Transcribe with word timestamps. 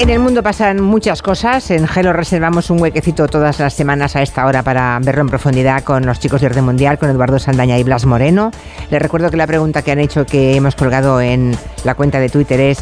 En 0.00 0.08
el 0.08 0.18
mundo 0.18 0.42
pasan 0.42 0.80
muchas 0.80 1.20
cosas. 1.20 1.70
En 1.70 1.86
Gelo 1.86 2.14
reservamos 2.14 2.70
un 2.70 2.80
huequecito 2.80 3.28
todas 3.28 3.58
las 3.58 3.74
semanas 3.74 4.16
a 4.16 4.22
esta 4.22 4.46
hora 4.46 4.62
para 4.62 4.98
verlo 5.02 5.20
en 5.20 5.28
profundidad 5.28 5.84
con 5.84 6.06
los 6.06 6.18
chicos 6.18 6.40
de 6.40 6.46
Orden 6.46 6.64
Mundial, 6.64 6.98
con 6.98 7.10
Eduardo 7.10 7.38
Sandaña 7.38 7.78
y 7.78 7.82
Blas 7.82 8.06
Moreno. 8.06 8.50
Les 8.90 9.02
recuerdo 9.02 9.30
que 9.30 9.36
la 9.36 9.46
pregunta 9.46 9.82
que 9.82 9.90
han 9.90 9.98
hecho, 9.98 10.24
que 10.24 10.56
hemos 10.56 10.74
colgado 10.74 11.20
en 11.20 11.54
la 11.84 11.94
cuenta 11.96 12.18
de 12.18 12.30
Twitter 12.30 12.58
es 12.60 12.78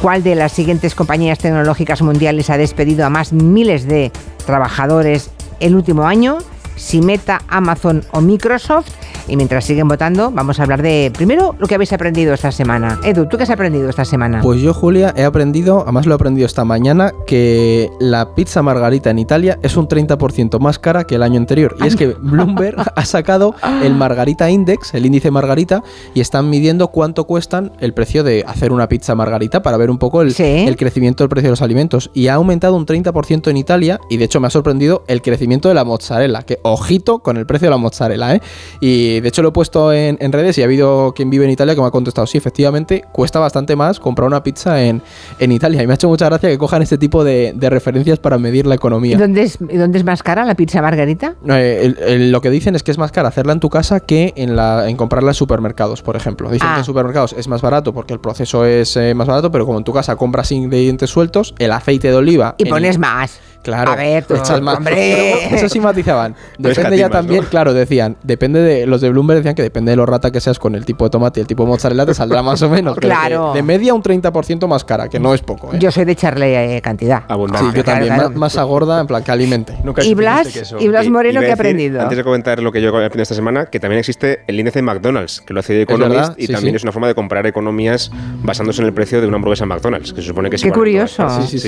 ¿cuál 0.00 0.22
de 0.22 0.36
las 0.36 0.52
siguientes 0.52 0.94
compañías 0.94 1.40
tecnológicas 1.40 2.00
mundiales 2.00 2.48
ha 2.48 2.56
despedido 2.56 3.04
a 3.04 3.10
más 3.10 3.32
miles 3.32 3.88
de 3.88 4.12
trabajadores 4.46 5.32
el 5.58 5.74
último 5.74 6.04
año? 6.04 6.38
Si 6.76 7.00
Meta, 7.00 7.42
Amazon 7.48 8.04
o 8.12 8.20
Microsoft. 8.20 8.90
Y 9.28 9.36
mientras 9.36 9.64
siguen 9.64 9.88
votando, 9.88 10.30
vamos 10.30 10.58
a 10.58 10.64
hablar 10.64 10.82
de 10.82 11.12
primero 11.14 11.54
lo 11.58 11.66
que 11.66 11.74
habéis 11.76 11.92
aprendido 11.92 12.34
esta 12.34 12.50
semana. 12.50 12.98
Edu, 13.04 13.26
¿tú 13.26 13.36
qué 13.36 13.44
has 13.44 13.50
aprendido 13.50 13.88
esta 13.88 14.04
semana? 14.04 14.40
Pues 14.42 14.60
yo, 14.60 14.74
Julia, 14.74 15.14
he 15.16 15.24
aprendido, 15.24 15.82
además 15.82 16.06
lo 16.06 16.12
he 16.12 16.16
aprendido 16.16 16.46
esta 16.46 16.64
mañana, 16.64 17.12
que 17.26 17.88
la 18.00 18.34
pizza 18.34 18.62
margarita 18.62 19.10
en 19.10 19.18
Italia 19.18 19.58
es 19.62 19.76
un 19.76 19.86
30% 19.86 20.58
más 20.58 20.78
cara 20.78 21.04
que 21.04 21.14
el 21.14 21.22
año 21.22 21.38
anterior. 21.38 21.76
Y 21.82 21.86
es 21.86 21.96
que 21.96 22.08
Bloomberg 22.20 22.76
ha 22.94 23.04
sacado 23.04 23.54
el 23.82 23.94
Margarita 23.94 24.50
Index, 24.50 24.94
el 24.94 25.06
índice 25.06 25.30
Margarita, 25.30 25.82
y 26.14 26.20
están 26.20 26.50
midiendo 26.50 26.88
cuánto 26.88 27.24
cuestan 27.24 27.72
el 27.80 27.94
precio 27.94 28.24
de 28.24 28.44
hacer 28.46 28.72
una 28.72 28.88
pizza 28.88 29.14
margarita 29.14 29.62
para 29.62 29.76
ver 29.76 29.90
un 29.90 29.98
poco 29.98 30.22
el, 30.22 30.34
el 30.38 30.76
crecimiento 30.76 31.22
del 31.22 31.28
precio 31.28 31.48
de 31.48 31.52
los 31.52 31.62
alimentos. 31.62 32.10
Y 32.14 32.28
ha 32.28 32.34
aumentado 32.34 32.76
un 32.76 32.86
30% 32.86 33.48
en 33.50 33.56
Italia, 33.56 34.00
y 34.10 34.16
de 34.16 34.24
hecho 34.24 34.40
me 34.40 34.48
ha 34.48 34.50
sorprendido 34.50 35.04
el 35.06 35.22
crecimiento 35.22 35.68
de 35.68 35.74
la 35.74 35.84
mozzarella, 35.84 36.42
que 36.42 36.58
ojito 36.62 37.20
con 37.20 37.36
el 37.36 37.46
precio 37.46 37.66
de 37.66 37.70
la 37.70 37.76
mozzarella, 37.76 38.34
¿eh? 38.34 38.40
Y 38.80 39.20
de 39.20 39.28
hecho 39.28 39.42
lo 39.42 39.48
he 39.48 39.52
puesto 39.52 39.92
en, 39.92 40.18
redes 40.32 40.56
y 40.58 40.62
ha 40.62 40.64
habido 40.64 41.12
quien 41.14 41.30
vive 41.30 41.44
en 41.44 41.50
Italia 41.50 41.74
que 41.74 41.80
me 41.80 41.86
ha 41.86 41.90
contestado, 41.90 42.26
sí, 42.26 42.38
efectivamente, 42.38 43.04
cuesta 43.12 43.38
bastante 43.38 43.76
más 43.76 44.00
comprar 44.00 44.26
una 44.26 44.42
pizza 44.42 44.82
en, 44.82 45.02
en 45.38 45.52
Italia. 45.52 45.82
Y 45.82 45.86
me 45.86 45.92
ha 45.92 45.96
hecho 45.96 46.08
mucha 46.08 46.26
gracia 46.26 46.48
que 46.48 46.58
cojan 46.58 46.82
este 46.82 46.98
tipo 46.98 47.24
de, 47.24 47.54
referencias 47.72 48.18
para 48.18 48.38
medir 48.38 48.66
la 48.66 48.74
economía. 48.74 49.16
¿Y 49.16 49.18
dónde 49.18 49.42
es, 49.42 49.58
dónde 49.58 49.98
es 49.98 50.04
más 50.04 50.22
cara 50.22 50.44
la 50.44 50.54
pizza 50.54 50.82
margarita? 50.82 51.36
Eh, 51.48 52.28
lo 52.30 52.40
que 52.40 52.50
dicen 52.50 52.74
es 52.74 52.82
que 52.82 52.90
es 52.90 52.98
más 52.98 53.12
cara 53.12 53.28
hacerla 53.28 53.52
en 53.52 53.60
tu 53.60 53.70
casa 53.70 54.00
que 54.00 54.32
en, 54.36 54.56
la, 54.56 54.88
en 54.88 54.96
comprarla 54.96 55.30
en 55.30 55.34
supermercados, 55.34 56.02
por 56.02 56.16
ejemplo. 56.16 56.50
Dicen 56.50 56.68
que 56.68 56.74
en 56.74 56.80
ah. 56.80 56.84
supermercados 56.84 57.34
es 57.38 57.48
más 57.48 57.62
barato 57.62 57.92
porque 57.92 58.12
el 58.12 58.20
proceso 58.20 58.64
es 58.64 58.96
eh, 58.96 59.14
más 59.14 59.26
barato, 59.26 59.50
pero 59.50 59.66
como 59.66 59.78
en 59.78 59.84
tu 59.84 59.92
casa 59.92 60.16
compras 60.16 60.52
ingredientes 60.52 61.10
sueltos, 61.10 61.54
el 61.58 61.72
aceite 61.72 62.08
de 62.08 62.14
oliva... 62.14 62.54
Y 62.58 62.66
pones 62.66 62.98
más. 62.98 63.40
Claro. 63.62 63.92
A 63.92 63.96
ver, 63.96 64.24
tú, 64.24 64.34
echas 64.34 64.60
más. 64.60 64.78
Hombre. 64.78 65.54
Eso 65.54 65.68
sí 65.68 65.78
matizaban. 65.78 66.34
Depende 66.58 66.98
ya 66.98 67.08
también, 67.08 67.44
claro, 67.44 67.74
decían, 67.74 68.16
depende 68.22 68.60
de 68.60 68.86
los 68.86 69.00
de 69.00 69.10
Bloomberg 69.10 69.38
decían 69.38 69.54
que 69.54 69.62
depende 69.62 69.90
de 69.90 69.96
lo 69.96 70.06
rata 70.06 70.30
que 70.30 70.40
seas 70.40 70.58
con 70.58 70.74
el 70.74 70.84
tipo 70.84 71.04
de 71.04 71.10
tomate 71.10 71.40
y 71.40 71.42
el 71.42 71.46
tipo 71.46 71.64
de 71.64 71.70
mozzarella 71.70 72.06
te 72.06 72.14
saldrá 72.14 72.42
más 72.42 72.60
o 72.62 72.68
menos. 72.68 72.96
claro. 72.98 73.52
De, 73.54 73.62
media 73.62 73.94
un 73.94 74.02
30% 74.02 74.66
más 74.66 74.84
cara, 74.84 75.08
que 75.08 75.20
no 75.20 75.34
es 75.34 75.40
poco. 75.40 75.72
¿eh? 75.72 75.78
Yo 75.78 75.90
soy 75.90 76.04
de 76.04 76.12
echarle 76.12 76.76
eh, 76.76 76.80
cantidad. 76.82 77.22
Abundante. 77.28 77.70
Sí, 77.70 77.76
yo 77.76 77.84
también. 77.84 78.16
Más, 78.16 78.34
más 78.34 78.56
agorda, 78.56 79.00
en 79.00 79.06
plan 79.06 79.22
que 79.22 79.30
alimente. 79.30 79.74
¿Y 80.02 80.14
Blas, 80.14 80.74
¿Y 80.78 80.88
Blas 80.88 81.08
Moreno 81.08 81.40
qué 81.40 81.50
ha 81.50 81.54
aprendido? 81.54 82.00
Antes 82.00 82.18
de 82.18 82.24
comentar 82.24 82.60
lo 82.60 82.72
que 82.72 82.82
yo 82.82 82.88
he 82.88 83.04
aprendido 83.04 83.22
esta 83.22 83.34
semana, 83.34 83.66
que 83.66 83.80
también 83.80 84.00
existe 84.00 84.40
el 84.46 84.58
índice 84.58 84.80
de 84.80 84.82
McDonald's, 84.82 85.40
que 85.40 85.54
lo 85.54 85.60
hace 85.60 85.82
Economist 85.82 86.32
y 86.36 86.48
también 86.48 86.74
es 86.74 86.82
una 86.82 86.92
forma 86.92 87.08
de 87.08 87.14
comprar 87.14 87.46
economías 87.46 88.10
basándose 88.42 88.82
en 88.82 88.88
el 88.88 88.94
precio 88.94 89.20
de 89.20 89.26
una 89.26 89.36
hamburguesa 89.36 89.64
en 89.64 89.68
McDonald's, 89.68 90.12
que 90.12 90.20
se 90.20 90.28
supone 90.28 90.50
que 90.50 90.56
es 90.56 90.62
Qué 90.62 90.72
curioso. 90.72 91.26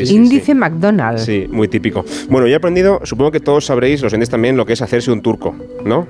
Índice 0.09 0.55
McDonald's. 0.55 1.25
Sí, 1.25 1.47
muy 1.51 1.69
típico. 1.69 2.05
Bueno, 2.29 2.47
ya 2.47 2.57
aprendido, 2.57 3.01
supongo 3.05 3.31
que 3.31 3.41
todos 3.41 3.67
sabréis, 3.67 4.01
los 4.01 4.13
entiendes 4.13 4.31
también, 4.31 4.57
lo 4.57 4.67
que 4.67 4.74
es 4.75 4.83
hacerse 4.83 5.11
un 5.11 5.23
turco, 5.23 5.57
¿no? 5.85 6.07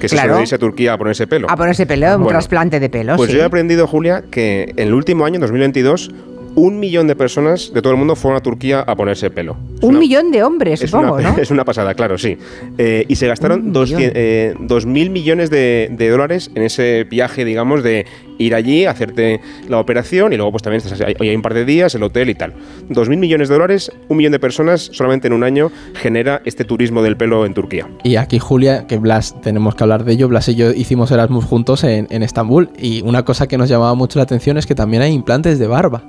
Que 0.00 0.08
se 0.08 0.16
claro. 0.16 0.38
a 0.38 0.58
Turquía 0.58 0.94
a 0.94 0.98
ponerse 0.98 1.28
pelo. 1.28 1.48
A 1.48 1.56
ponerse 1.56 1.86
pelo, 1.86 2.18
un 2.18 2.26
trasplante 2.26 2.80
de 2.80 2.90
pelo. 2.90 3.16
Pues 3.16 3.30
yo 3.30 3.38
he 3.38 3.44
aprendido, 3.44 3.86
Julia, 3.86 4.24
que 4.30 4.72
en 4.76 4.88
el 4.88 4.94
último 4.94 5.24
año, 5.24 5.36
en 5.36 5.42
2022, 5.42 6.10
un 6.54 6.78
millón 6.78 7.06
de 7.06 7.16
personas 7.16 7.72
de 7.72 7.82
todo 7.82 7.92
el 7.92 7.98
mundo 7.98 8.16
fueron 8.16 8.38
a 8.38 8.42
Turquía 8.42 8.80
a 8.80 8.96
ponerse 8.96 9.30
pelo. 9.30 9.56
un 9.80 9.98
millón 9.98 10.30
de 10.30 10.42
hombres, 10.42 10.80
supongo, 10.80 11.20
¿no? 11.20 11.36
Es 11.42 11.50
una 11.50 11.64
pasada, 11.64 11.94
claro, 11.94 12.18
sí. 12.18 12.36
Eh, 12.78 13.04
y 13.08 13.16
se 13.16 13.26
gastaron 13.26 13.72
dos, 13.72 13.92
eh, 13.96 14.54
mil 14.86 15.10
millones 15.10 15.50
de, 15.50 16.08
dólares 16.10 16.50
en 16.54 16.62
ese 16.62 17.04
viaje, 17.04 17.44
digamos, 17.44 17.82
de 17.82 18.06
ir 18.38 18.54
allí, 18.54 18.86
hacerte 18.86 19.40
la 19.68 19.78
operación 19.78 20.32
y 20.32 20.36
luego 20.36 20.50
pues 20.50 20.62
también 20.62 20.82
estás 20.84 21.00
hay 21.00 21.34
un 21.34 21.42
par 21.42 21.54
de 21.54 21.64
días, 21.64 21.94
el 21.94 22.02
hotel 22.02 22.28
y 22.30 22.34
tal. 22.34 22.54
Dos 22.88 23.08
mil 23.08 23.18
millones 23.18 23.48
de 23.48 23.54
dólares, 23.54 23.92
un 24.08 24.16
millón 24.16 24.32
de 24.32 24.38
personas 24.38 24.90
solamente 24.92 25.28
en 25.28 25.32
un 25.32 25.44
año 25.44 25.70
genera 25.94 26.42
este 26.44 26.64
turismo 26.64 27.02
del 27.02 27.16
pelo 27.16 27.46
en 27.46 27.54
Turquía. 27.54 27.88
Y 28.04 28.16
aquí, 28.16 28.38
Julia, 28.38 28.86
que 28.86 28.98
Blas, 28.98 29.40
tenemos 29.42 29.74
que 29.74 29.84
hablar 29.84 30.04
de 30.04 30.12
ello, 30.12 30.28
Blas 30.28 30.48
y 30.48 30.54
yo 30.54 30.72
hicimos 30.72 31.10
Erasmus 31.10 31.44
juntos 31.44 31.84
en, 31.84 32.08
en 32.10 32.22
Estambul 32.22 32.70
y 32.78 33.02
una 33.02 33.24
cosa 33.24 33.46
que 33.46 33.58
nos 33.58 33.68
llamaba 33.68 33.94
mucho 33.94 34.18
la 34.18 34.24
atención 34.24 34.58
es 34.58 34.66
que 34.66 34.74
también 34.74 35.02
hay 35.02 35.12
implantes 35.12 35.58
de 35.58 35.66
barba 35.66 36.02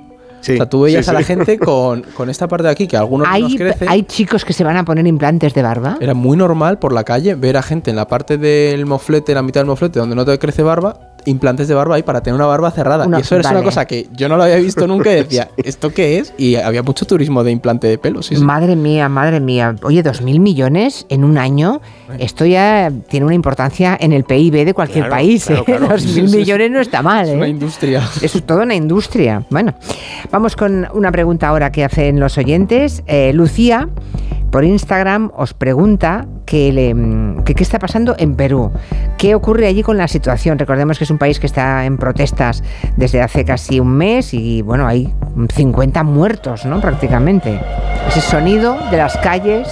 o 0.52 0.56
sea, 0.56 0.68
tú 0.68 0.82
veías 0.82 1.08
a 1.08 1.12
la 1.12 1.22
gente 1.22 1.58
con, 1.58 2.02
con, 2.02 2.30
esta 2.30 2.48
parte 2.48 2.64
de 2.64 2.70
aquí 2.70 2.86
que 2.86 2.96
algunos 2.96 3.26
¿Hay, 3.30 3.42
nos 3.42 3.54
crecen. 3.54 3.88
¿Hay 3.88 4.02
chicos 4.02 4.44
que 4.44 4.52
se 4.52 4.64
van 4.64 4.76
a 4.76 4.84
poner 4.84 5.06
implantes 5.06 5.54
de 5.54 5.62
barba? 5.62 5.96
Era 6.00 6.14
muy 6.14 6.36
normal 6.36 6.78
por 6.78 6.92
la 6.92 7.04
calle 7.04 7.34
ver 7.34 7.56
a 7.56 7.62
gente 7.62 7.90
en 7.90 7.96
la 7.96 8.06
parte 8.06 8.38
del 8.38 8.86
moflete, 8.86 9.34
la 9.34 9.42
mitad 9.42 9.60
del 9.60 9.68
moflete, 9.68 9.98
donde 9.98 10.14
no 10.16 10.24
te 10.24 10.38
crece 10.38 10.62
barba, 10.62 11.13
implantes 11.26 11.68
de 11.68 11.74
barba 11.74 11.96
ahí 11.96 12.02
para 12.02 12.22
tener 12.22 12.34
una 12.34 12.46
barba 12.46 12.70
cerrada. 12.70 13.06
y 13.06 13.20
eso 13.20 13.36
es 13.36 13.46
una 13.46 13.62
cosa 13.62 13.86
que 13.86 14.08
yo 14.12 14.28
no 14.28 14.36
lo 14.36 14.44
había 14.44 14.56
visto 14.56 14.86
nunca 14.86 15.12
y 15.12 15.16
decía, 15.16 15.50
¿esto 15.56 15.92
qué 15.92 16.18
es? 16.18 16.34
Y 16.38 16.56
había 16.56 16.82
mucho 16.82 17.06
turismo 17.06 17.44
de 17.44 17.50
implante 17.50 17.86
de 17.86 17.98
pelo. 17.98 18.22
Sí, 18.22 18.36
Madre 18.36 18.76
mía, 18.76 19.08
madre 19.08 19.40
mía. 19.40 19.76
Oye, 19.82 20.02
dos 20.02 20.22
mil 20.22 20.40
millones 20.40 21.06
en 21.08 21.24
un 21.24 21.38
año, 21.38 21.80
esto 22.18 22.44
ya 22.44 22.92
tiene 23.08 23.26
una 23.26 23.34
importancia 23.34 23.96
en 23.98 24.12
el 24.12 24.24
PIB 24.24 24.64
de 24.64 24.74
cualquier 24.74 25.08
país. 25.08 25.48
¿eh? 25.50 25.62
Dos 25.88 26.04
mil 26.06 26.30
millones 26.30 26.70
no 26.70 26.80
está 26.80 27.02
mal. 27.02 27.28
Es 27.28 27.34
una 27.34 27.46
¿eh? 27.46 27.50
industria. 27.50 28.02
Es 28.20 28.32
toda 28.44 28.64
una 28.64 28.74
industria. 28.74 29.44
Bueno, 29.50 29.74
vamos 30.30 30.56
con 30.56 30.86
una 30.92 31.10
pregunta 31.12 31.48
ahora 31.48 31.72
que 31.72 31.84
hacen 31.84 32.20
los 32.20 32.38
oyentes. 32.38 33.02
Eh, 33.06 33.32
Lucía 33.32 33.88
por 34.54 34.62
Instagram 34.62 35.32
os 35.34 35.52
pregunta 35.52 36.28
qué 36.46 36.94
está 37.58 37.80
pasando 37.80 38.14
en 38.16 38.36
Perú, 38.36 38.70
qué 39.18 39.34
ocurre 39.34 39.66
allí 39.66 39.82
con 39.82 39.96
la 39.96 40.06
situación. 40.06 40.60
Recordemos 40.60 40.96
que 40.96 41.02
es 41.02 41.10
un 41.10 41.18
país 41.18 41.40
que 41.40 41.46
está 41.46 41.84
en 41.84 41.96
protestas 41.96 42.62
desde 42.96 43.20
hace 43.20 43.44
casi 43.44 43.80
un 43.80 43.90
mes 43.90 44.32
y 44.32 44.62
bueno, 44.62 44.86
hay 44.86 45.12
50 45.52 46.04
muertos, 46.04 46.66
¿no? 46.66 46.80
Prácticamente. 46.80 47.58
Ese 48.06 48.20
sonido 48.20 48.78
de 48.92 48.96
las 48.96 49.16
calles 49.16 49.66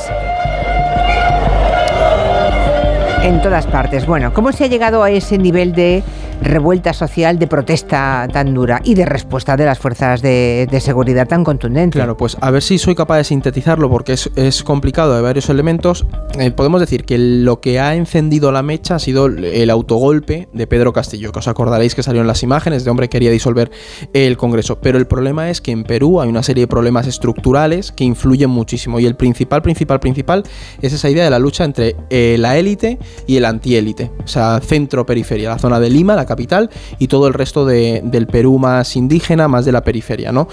en 3.23 3.41
todas 3.41 3.69
partes. 3.69 4.05
Bueno, 4.05 4.35
¿cómo 4.35 4.51
se 4.51 4.65
ha 4.65 4.67
llegado 4.67 5.05
a 5.05 5.13
ese 5.13 5.39
nivel 5.39 5.75
de 5.75 6.03
revuelta 6.43 6.93
social, 6.93 7.39
de 7.39 7.47
protesta 7.47 8.29
tan 8.33 8.55
dura 8.55 8.81
y 8.85 8.95
de 8.95 9.05
respuesta 9.05 9.57
de 9.57 9.65
las 9.65 9.79
fuerzas 9.79 10.23
de, 10.23 10.69
seguridad 10.81 11.29
tan 11.29 11.45
contundente? 11.45 11.99
Claro, 11.99 12.17
pues 12.17 12.37
a 12.41 12.51
ver 12.51 12.63
si 12.63 12.79
soy 12.79 12.95
capaz 12.95 13.19
de 13.19 13.25
sintetizarlo 13.25 13.89
porque 13.89 14.13
es, 14.13 14.63
complicado 14.63 15.15
de 15.15 15.23
varios 15.23 15.49
elementos. 15.49 16.07
Eh, 16.39 16.51
podemos 16.51 16.81
decir 16.81 17.05
que 17.05 17.19
lo 17.19 17.61
que 17.61 17.81
ha 17.81 17.95
encendido 17.95 18.53
la 18.53 18.63
mecha 18.63 18.97
ha 18.97 18.99
sido 18.99 19.27
el 19.27 19.71
autogolpe 19.71 20.49
de 20.53 20.67
Pedro 20.67 20.93
Castillo, 20.93 21.33
que 21.33 21.39
os 21.39 21.49
acordaréis 21.49 21.95
que 21.95 22.03
salió 22.03 22.21
en 22.21 22.27
las 22.27 22.43
imágenes, 22.43 22.85
de 22.85 22.91
hombre 22.91 23.09
quería 23.09 23.31
disolver 23.31 23.71
el 24.13 24.37
Congreso. 24.37 24.81
Pero 24.81 24.99
el 24.99 25.07
problema 25.07 25.51
es 25.51 25.61
que 25.61 25.71
en 25.73 25.85
Perú 25.85 26.21
hay 26.21 26.29
una 26.29 26.43
serie 26.43 26.63
de 26.65 26.69
problemas 26.69 27.07
estructurales 27.07 27.93
que 27.93 28.05
influyen 28.05 28.51
muchísimo 28.51 28.99
y 29.01 29.07
el 29.07 29.17
principal, 29.17 29.63
principal, 29.63 30.01
principal 30.01 30.43
es 30.81 30.93
esa 30.93 31.11
idea 31.11 31.25
de 31.25 31.31
la 31.31 31.39
lucha 31.39 31.65
entre 31.65 31.97
eh, 32.11 32.37
la 32.39 32.57
élite 32.57 32.99
y 33.27 33.37
el 33.37 33.45
antiélite, 33.45 34.11
o 34.25 34.29
sea, 34.29 34.61
centro-periferia, 34.61 35.51
la 35.51 35.59
zona 35.59 35.81
de 35.81 35.91
Lima, 35.91 36.15
la 36.15 36.27
capital, 36.33 36.71
y 36.99 37.09
todo 37.09 37.27
el 37.27 37.35
resto 37.35 37.67
del 37.67 38.27
Perú 38.27 38.59
más 38.59 38.97
indígena, 38.97 39.49
más 39.49 39.65
de 39.65 39.73
la 39.73 39.85
periferia, 39.85 40.33
¿no? 40.33 40.49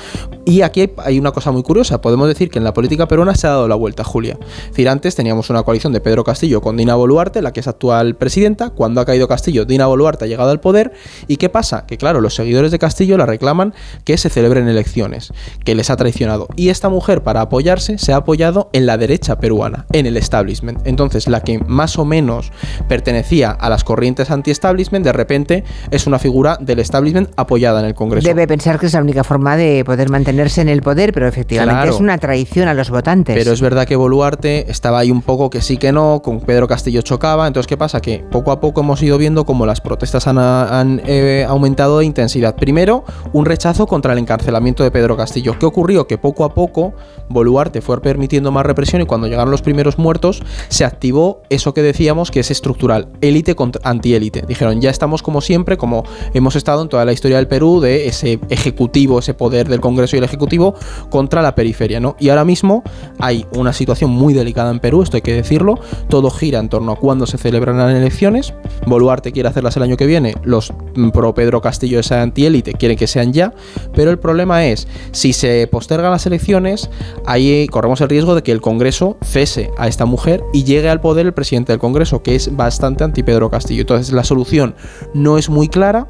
Y 0.46 0.62
aquí 0.62 0.90
hay 0.98 1.18
una 1.18 1.32
cosa 1.32 1.52
muy 1.52 1.64
curiosa, 1.64 2.02
podemos 2.02 2.28
decir 2.28 2.50
que 2.50 2.58
en 2.58 2.66
la 2.66 2.74
política 2.74 3.08
peruana 3.08 3.34
se 3.36 3.48
ha 3.48 3.52
dado 3.52 3.68
la 3.68 3.76
vuelta, 3.76 4.04
Julia. 4.04 4.38
Es 4.42 4.70
decir, 4.70 4.90
antes 4.90 5.16
teníamos 5.16 5.50
una 5.50 5.64
coalición 5.64 5.94
de 5.94 6.02
Pedro 6.02 6.24
Castillo 6.24 6.62
con 6.62 6.76
Dina 6.76 6.96
Boluarte, 6.96 7.42
la 7.42 7.54
que 7.54 7.62
es 7.62 7.68
actual 7.68 8.16
presidenta, 8.16 8.72
cuando 8.72 9.00
ha 9.00 9.06
caído 9.06 9.28
Castillo, 9.28 9.66
Dina 9.66 9.86
Boluarte 9.86 10.26
ha 10.26 10.28
llegado 10.28 10.52
al 10.52 10.60
poder, 10.60 10.92
¿y 11.28 11.38
qué 11.38 11.50
pasa? 11.50 11.86
Que 11.86 11.98
claro, 11.98 12.20
los 12.20 12.36
seguidores 12.36 12.72
de 12.72 12.80
Castillo 12.80 13.18
la 13.18 13.26
reclaman 13.26 13.74
que 14.04 14.18
se 14.18 14.30
celebren 14.30 14.68
elecciones, 14.68 15.32
que 15.64 15.76
les 15.76 15.90
ha 15.90 15.96
traicionado. 15.96 16.48
Y 16.56 16.70
esta 16.70 16.90
mujer, 16.90 17.24
para 17.24 17.42
apoyarse, 17.42 17.98
se 17.98 18.14
ha 18.14 18.18
apoyado 18.18 18.70
en 18.74 18.86
la 18.86 18.98
derecha 18.98 19.40
peruana, 19.40 19.86
en 19.94 20.06
el 20.06 20.18
establishment. 20.18 20.86
Entonces, 20.86 21.28
la 21.28 21.42
que 21.42 21.60
más 21.60 21.98
o 21.98 22.06
menos 22.06 22.52
pertenecía 22.88 23.52
a 23.52 23.70
las 23.70 23.84
corrientes 23.84 24.32
anti-establishment, 24.32 25.06
de 25.06 25.14
repente 25.14 25.64
es 25.92 26.08
una 26.08 26.20
figura 26.20 26.58
del 26.60 26.80
establishment 26.80 27.30
apoyada 27.36 27.80
en 27.80 27.86
el 27.86 27.94
Congreso. 27.94 28.28
Debe 28.28 28.48
pensar 28.48 28.80
que 28.80 28.88
es 28.88 28.94
la 28.94 29.02
única 29.02 29.24
forma 29.24 29.58
de 29.58 29.84
poder 29.86 30.10
mantenerse 30.10 30.62
en 30.62 30.70
el 30.70 30.82
poder, 30.82 31.14
pero 31.14 31.28
efectivamente 31.28 31.90
es 31.90 32.00
una 32.00 32.18
traición 32.18 32.68
a 32.68 32.74
los 32.74 32.90
votantes. 32.90 33.36
Pero 33.36 33.52
es 33.52 33.62
verdad 33.62 33.86
que 33.86 33.96
Boluarte 33.96 34.70
estaba 34.70 35.00
ahí 35.00 35.12
un 35.12 35.22
poco 35.22 35.50
que 35.50 35.62
sí 35.62 35.78
que 35.78 35.92
no, 35.92 36.22
con 36.24 36.42
Pedro 36.42 36.68
Castillo 36.68 37.02
chocaba, 37.02 37.48
entonces 37.48 37.68
¿qué 37.68 37.78
pasa? 37.78 38.02
Que 38.02 38.20
poco 38.32 38.52
a 38.52 38.60
poco 38.60 38.82
hemos 38.82 39.02
ido 39.02 39.18
viendo 39.18 39.46
cómo 39.46 39.66
las 39.66 39.82
protestas 39.82 40.28
han, 40.28 41.02
eh, 41.06 41.46
aumentado 41.48 42.00
de 42.00 42.06
intensidad. 42.06 42.56
Primero, 42.56 43.04
un 43.34 43.46
rechazo 43.46 43.88
contra 43.88 44.14
el 44.14 44.20
encarcelamiento 44.20 44.84
de 44.84 44.92
Pedro 44.92 45.18
Castillo. 45.18 45.58
¿Qué 45.60 45.66
ocurrió? 45.66 46.08
Que 46.08 46.18
poco 46.18 46.44
a 46.44 46.54
poco 46.54 46.94
Boluarte 47.30 47.82
fue 47.82 48.02
permitiendo 48.02 48.52
más 48.52 48.66
represión 48.66 49.02
y 49.02 49.06
cuando 49.06 49.28
llegaron 49.28 49.52
los 49.52 49.62
primeros 49.62 49.98
muertos 49.98 50.42
se 50.68 50.86
activó 50.86 51.42
eso 51.50 51.74
que 51.74 51.82
decíamos 51.82 52.32
que 52.32 52.40
es 52.40 52.52
estructural, 52.52 53.10
élite 53.22 53.56
contra 53.56 53.82
antiélite. 53.84 54.44
Dijeron, 54.48 54.82
ya 54.82 54.90
estamos 54.90 55.24
como 55.24 55.42
siempre 55.42 55.59
como 55.78 56.04
hemos 56.34 56.56
estado 56.56 56.82
en 56.82 56.90
toda 56.90 57.06
la 57.06 57.14
historia 57.14 57.38
del 57.38 57.48
Perú, 57.48 57.80
de 57.80 58.08
ese 58.08 58.40
ejecutivo, 58.50 59.20
ese 59.20 59.34
poder 59.34 59.68
del 59.68 59.80
Congreso 59.80 60.16
y 60.16 60.20
el 60.20 60.26
Ejecutivo 60.26 60.76
contra 61.10 61.42
la 61.42 61.56
periferia, 61.56 62.00
¿no? 62.00 62.16
Y 62.20 62.30
ahora 62.30 62.46
mismo 62.46 62.84
hay 63.20 63.46
una 63.56 63.74
situación 63.74 64.12
muy 64.12 64.34
delicada 64.34 64.72
en 64.72 64.80
Perú, 64.80 65.02
esto 65.02 65.18
hay 65.18 65.22
que 65.22 65.34
decirlo, 65.34 65.80
todo 66.10 66.30
gira 66.30 66.60
en 66.60 66.70
torno 66.70 66.94
a 66.94 66.96
cuándo 66.96 67.26
se 67.26 67.38
celebran 67.38 67.78
las 67.78 67.94
elecciones, 67.94 68.54
Boluarte 68.86 69.32
quiere 69.32 69.50
hacerlas 69.50 69.78
el 69.78 69.84
año 69.84 69.98
que 69.98 70.06
viene, 70.06 70.36
los 70.44 70.74
pro 71.14 71.34
Pedro 71.34 71.62
Castillo 71.62 72.00
esa 72.00 72.22
antiélite 72.22 72.74
quieren 72.74 72.98
que 72.98 73.08
sean 73.08 73.34
ya, 73.34 73.54
pero 73.94 74.12
el 74.12 74.20
problema 74.20 74.66
es, 74.66 74.88
si 75.12 75.34
se 75.34 75.68
postergan 75.68 76.12
las 76.12 76.26
elecciones, 76.26 76.90
ahí 77.26 77.68
corremos 77.68 78.02
el 78.02 78.10
riesgo 78.10 78.36
de 78.36 78.44
que 78.44 78.52
el 78.52 78.62
Congreso 78.62 79.18
cese 79.24 79.72
a 79.78 79.88
esta 79.88 80.06
mujer 80.06 80.44
y 80.54 80.64
llegue 80.64 80.90
al 80.90 81.02
poder 81.02 81.26
el 81.26 81.34
presidente 81.34 81.72
del 81.72 81.80
Congreso, 81.80 82.22
que 82.22 82.36
es 82.36 82.56
bastante 82.56 83.04
anti 83.04 83.24
Pedro 83.24 83.50
Castillo. 83.50 83.82
Entonces 83.82 84.14
la 84.14 84.24
solución 84.24 84.76
no 85.14 85.38
es 85.40 85.50
muy 85.50 85.70
clara 85.70 86.08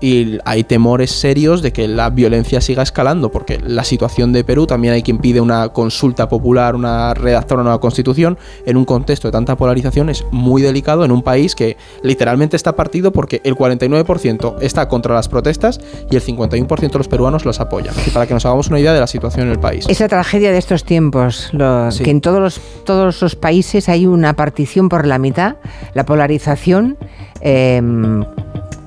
y 0.00 0.38
hay 0.44 0.64
temores 0.64 1.10
serios 1.10 1.62
de 1.62 1.72
que 1.72 1.88
la 1.88 2.10
violencia 2.10 2.60
siga 2.60 2.82
escalando, 2.82 3.30
porque 3.30 3.58
la 3.64 3.84
situación 3.84 4.32
de 4.32 4.44
Perú 4.44 4.66
también 4.66 4.94
hay 4.94 5.02
quien 5.02 5.18
pide 5.18 5.40
una 5.40 5.70
consulta 5.70 6.28
popular, 6.28 6.74
una 6.74 7.14
redactar 7.14 7.56
una 7.56 7.64
nueva 7.64 7.80
constitución, 7.80 8.36
en 8.66 8.76
un 8.76 8.84
contexto 8.84 9.28
de 9.28 9.32
tanta 9.32 9.56
polarización 9.56 10.10
es 10.10 10.24
muy 10.30 10.60
delicado 10.62 11.04
en 11.04 11.12
un 11.12 11.22
país 11.22 11.54
que 11.54 11.76
literalmente 12.02 12.56
está 12.56 12.76
partido 12.76 13.12
porque 13.12 13.40
el 13.44 13.56
49% 13.56 14.56
está 14.60 14.88
contra 14.88 15.14
las 15.14 15.28
protestas 15.28 15.80
y 16.10 16.16
el 16.16 16.22
51% 16.22 16.92
de 16.92 16.98
los 16.98 17.08
peruanos 17.08 17.44
los 17.44 17.60
apoya. 17.60 17.92
Y 18.06 18.10
para 18.10 18.26
que 18.26 18.34
nos 18.34 18.44
hagamos 18.44 18.68
una 18.68 18.78
idea 18.78 18.92
de 18.92 19.00
la 19.00 19.06
situación 19.06 19.46
en 19.46 19.52
el 19.52 19.58
país. 19.58 19.86
Esa 19.88 20.08
tragedia 20.08 20.52
de 20.52 20.58
estos 20.58 20.84
tiempos, 20.84 21.50
que 21.50 22.10
en 22.10 22.20
todos 22.20 22.40
los, 22.40 22.60
todos 22.84 23.22
los 23.22 23.34
países 23.34 23.88
hay 23.88 24.06
una 24.06 24.34
partición 24.34 24.88
por 24.88 25.06
la 25.06 25.18
mitad, 25.18 25.56
la 25.94 26.04
polarización. 26.04 26.98
Em, 27.40 28.24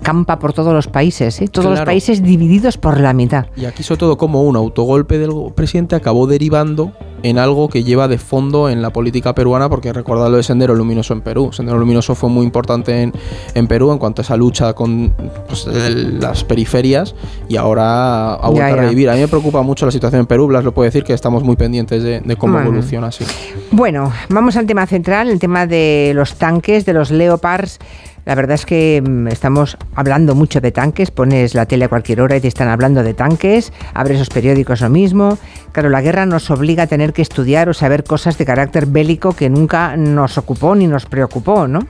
campa 0.01 0.39
por 0.39 0.53
todos 0.53 0.73
los 0.73 0.87
países, 0.87 1.41
¿eh? 1.41 1.47
todos 1.47 1.71
los 1.71 1.81
países 1.81 2.23
divididos 2.23 2.77
por 2.77 2.99
la 2.99 3.13
mitad. 3.13 3.47
Y 3.55 3.65
aquí 3.65 3.83
sobre 3.83 3.99
todo 3.99 4.17
como 4.17 4.43
un 4.43 4.55
autogolpe 4.55 5.17
del 5.17 5.31
presidente 5.55 5.95
acabó 5.95 6.27
derivando 6.27 6.91
en 7.23 7.37
algo 7.37 7.69
que 7.69 7.83
lleva 7.83 8.07
de 8.07 8.17
fondo 8.17 8.69
en 8.69 8.81
la 8.81 8.91
política 8.91 9.35
peruana, 9.35 9.69
porque 9.69 9.91
recordad 9.93 10.29
lo 10.29 10.37
de 10.37 10.43
Sendero 10.43 10.75
Luminoso 10.75 11.13
en 11.13 11.21
Perú. 11.21 11.51
Sendero 11.51 11.77
Luminoso 11.77 12.15
fue 12.15 12.29
muy 12.29 12.45
importante 12.45 13.01
en, 13.01 13.13
en 13.53 13.67
Perú 13.67 13.91
en 13.91 13.97
cuanto 13.97 14.21
a 14.21 14.23
esa 14.23 14.37
lucha 14.37 14.73
con 14.73 15.13
pues, 15.47 15.67
las 15.67 16.43
periferias 16.43 17.15
y 17.47 17.57
ahora 17.57 18.35
ha 18.35 18.49
vuelto 18.49 18.73
a 18.73 18.77
revivir. 18.77 19.09
A 19.09 19.15
mí 19.15 19.21
me 19.21 19.27
preocupa 19.27 19.61
mucho 19.61 19.85
la 19.85 19.91
situación 19.91 20.21
en 20.21 20.27
Perú, 20.27 20.47
Blas 20.47 20.63
lo 20.63 20.73
puede 20.73 20.87
decir, 20.89 21.03
que 21.03 21.13
estamos 21.13 21.43
muy 21.43 21.55
pendientes 21.55 22.03
de, 22.03 22.35
cómo 22.37 22.59
evoluciona 22.59 23.07
así. 23.07 23.25
Bueno, 23.71 24.11
vamos 24.29 24.55
al 24.55 24.65
tema 24.65 24.85
central, 24.87 25.29
el 25.29 25.39
tema 25.39 25.67
de 25.67 26.13
los 26.15 26.35
tanques, 26.35 26.85
de 26.85 26.93
los 26.93 27.11
Leopards. 27.11 27.79
La 28.29 28.35
verdad 28.35 28.53
es 28.53 28.67
que 28.67 29.01
mm, 29.03 29.27
estamos 29.29 29.75
hablando 29.95 30.35
mucho 30.35 30.61
de 30.61 30.71
tanques, 30.71 31.09
pones 31.09 31.55
la 31.55 31.65
tele 31.65 31.85
a 31.85 31.89
cualquier 31.89 32.21
hora 32.21 32.37
y 32.37 32.39
te 32.39 32.47
están 32.47 32.67
hablando 32.67 33.01
de 33.01 33.15
tanques, 33.15 33.73
abres 33.95 34.17
esos 34.17 34.29
periódicos 34.29 34.81
lo 34.81 34.89
mismo. 34.91 35.39
Claro, 35.71 35.89
la 35.89 35.99
guerra 35.99 36.27
nos 36.27 36.51
obliga 36.51 36.83
a 36.83 36.87
tener 36.87 37.11
que 37.11 37.23
estudiar 37.23 37.69
o 37.69 37.73
saber 37.73 38.03
cosas 38.03 38.37
de 38.37 38.45
carácter 38.45 38.85
bélico 38.85 39.33
que 39.33 39.49
nunca 39.49 39.97
nos 39.97 40.37
ocupó 40.37 40.75
ni 40.75 40.85
nos 40.85 41.07
preocupó, 41.07 41.67
¿no? 41.67 41.87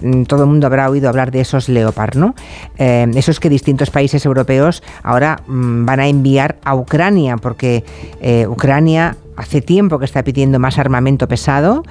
Mm, 0.00 0.24
todo 0.24 0.42
el 0.42 0.48
mundo 0.48 0.66
habrá 0.66 0.90
oído 0.90 1.08
hablar 1.08 1.30
de 1.30 1.42
esos 1.42 1.68
Leopard, 1.68 2.16
¿no? 2.16 2.34
Eh, 2.78 3.06
esos 3.14 3.38
que 3.38 3.48
distintos 3.48 3.90
países 3.90 4.26
europeos 4.26 4.82
ahora 5.04 5.38
mm, 5.46 5.86
van 5.86 6.00
a 6.00 6.08
enviar 6.08 6.56
a 6.64 6.74
Ucrania, 6.74 7.36
porque 7.36 7.84
eh, 8.20 8.48
Ucrania 8.48 9.16
hace 9.36 9.60
tiempo 9.60 9.98
que 9.98 10.04
está 10.04 10.24
pidiendo 10.24 10.58
más 10.58 10.78
armamento 10.78 11.28
pesado 11.28 11.82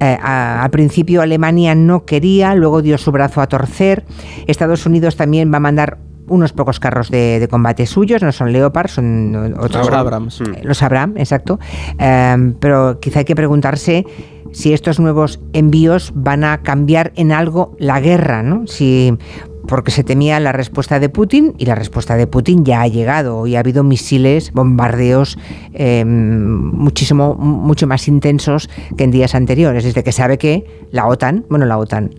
eh, 0.00 0.16
al 0.22 0.70
principio 0.70 1.22
Alemania 1.22 1.74
no 1.74 2.04
quería, 2.04 2.54
luego 2.54 2.82
dio 2.82 2.98
su 2.98 3.10
brazo 3.10 3.40
a 3.40 3.48
torcer. 3.48 4.04
Estados 4.46 4.86
Unidos 4.86 5.16
también 5.16 5.52
va 5.52 5.56
a 5.56 5.60
mandar 5.60 5.98
unos 6.28 6.52
pocos 6.52 6.78
carros 6.78 7.10
de, 7.10 7.46
combate 7.50 7.86
suyos, 7.86 8.22
no 8.22 8.30
son 8.32 8.52
Leopard, 8.52 8.88
son 8.88 9.54
otros. 9.58 9.86
Los 9.86 9.96
Abrams. 9.96 10.40
Eh, 10.40 10.60
los 10.62 10.82
Abrams, 10.82 11.16
exacto. 11.16 11.58
Em, 11.98 12.52
pero 12.54 13.00
quizá 13.00 13.20
hay 13.20 13.24
que 13.24 13.34
preguntarse 13.34 14.04
si 14.52 14.72
estos 14.72 15.00
nuevos 15.00 15.40
envíos 15.52 16.12
van 16.14 16.44
a 16.44 16.62
cambiar 16.62 17.12
en 17.16 17.32
algo 17.32 17.74
la 17.78 18.00
guerra, 18.00 18.42
¿no? 18.42 18.66
Si 18.66 19.16
porque 19.68 19.90
se 19.90 20.02
temía 20.02 20.40
la 20.40 20.50
respuesta 20.50 20.98
de 20.98 21.08
Putin 21.10 21.54
y 21.58 21.66
la 21.66 21.74
respuesta 21.74 22.16
de 22.16 22.26
Putin 22.26 22.64
ya 22.64 22.80
ha 22.80 22.88
llegado. 22.88 23.46
Y 23.46 23.54
ha 23.54 23.60
habido 23.60 23.84
misiles, 23.84 24.50
bombardeos 24.52 25.38
em, 25.74 26.72
muchísimo, 26.72 27.34
mucho 27.34 27.86
más 27.86 28.08
intensos 28.08 28.68
que 28.96 29.04
en 29.04 29.10
días 29.10 29.34
anteriores, 29.34 29.84
desde 29.84 30.02
que 30.02 30.12
sabe 30.12 30.38
que 30.38 30.86
la 30.90 31.06
OTAN, 31.06 31.44
bueno, 31.50 31.66
la 31.66 31.78
OTAN, 31.78 32.10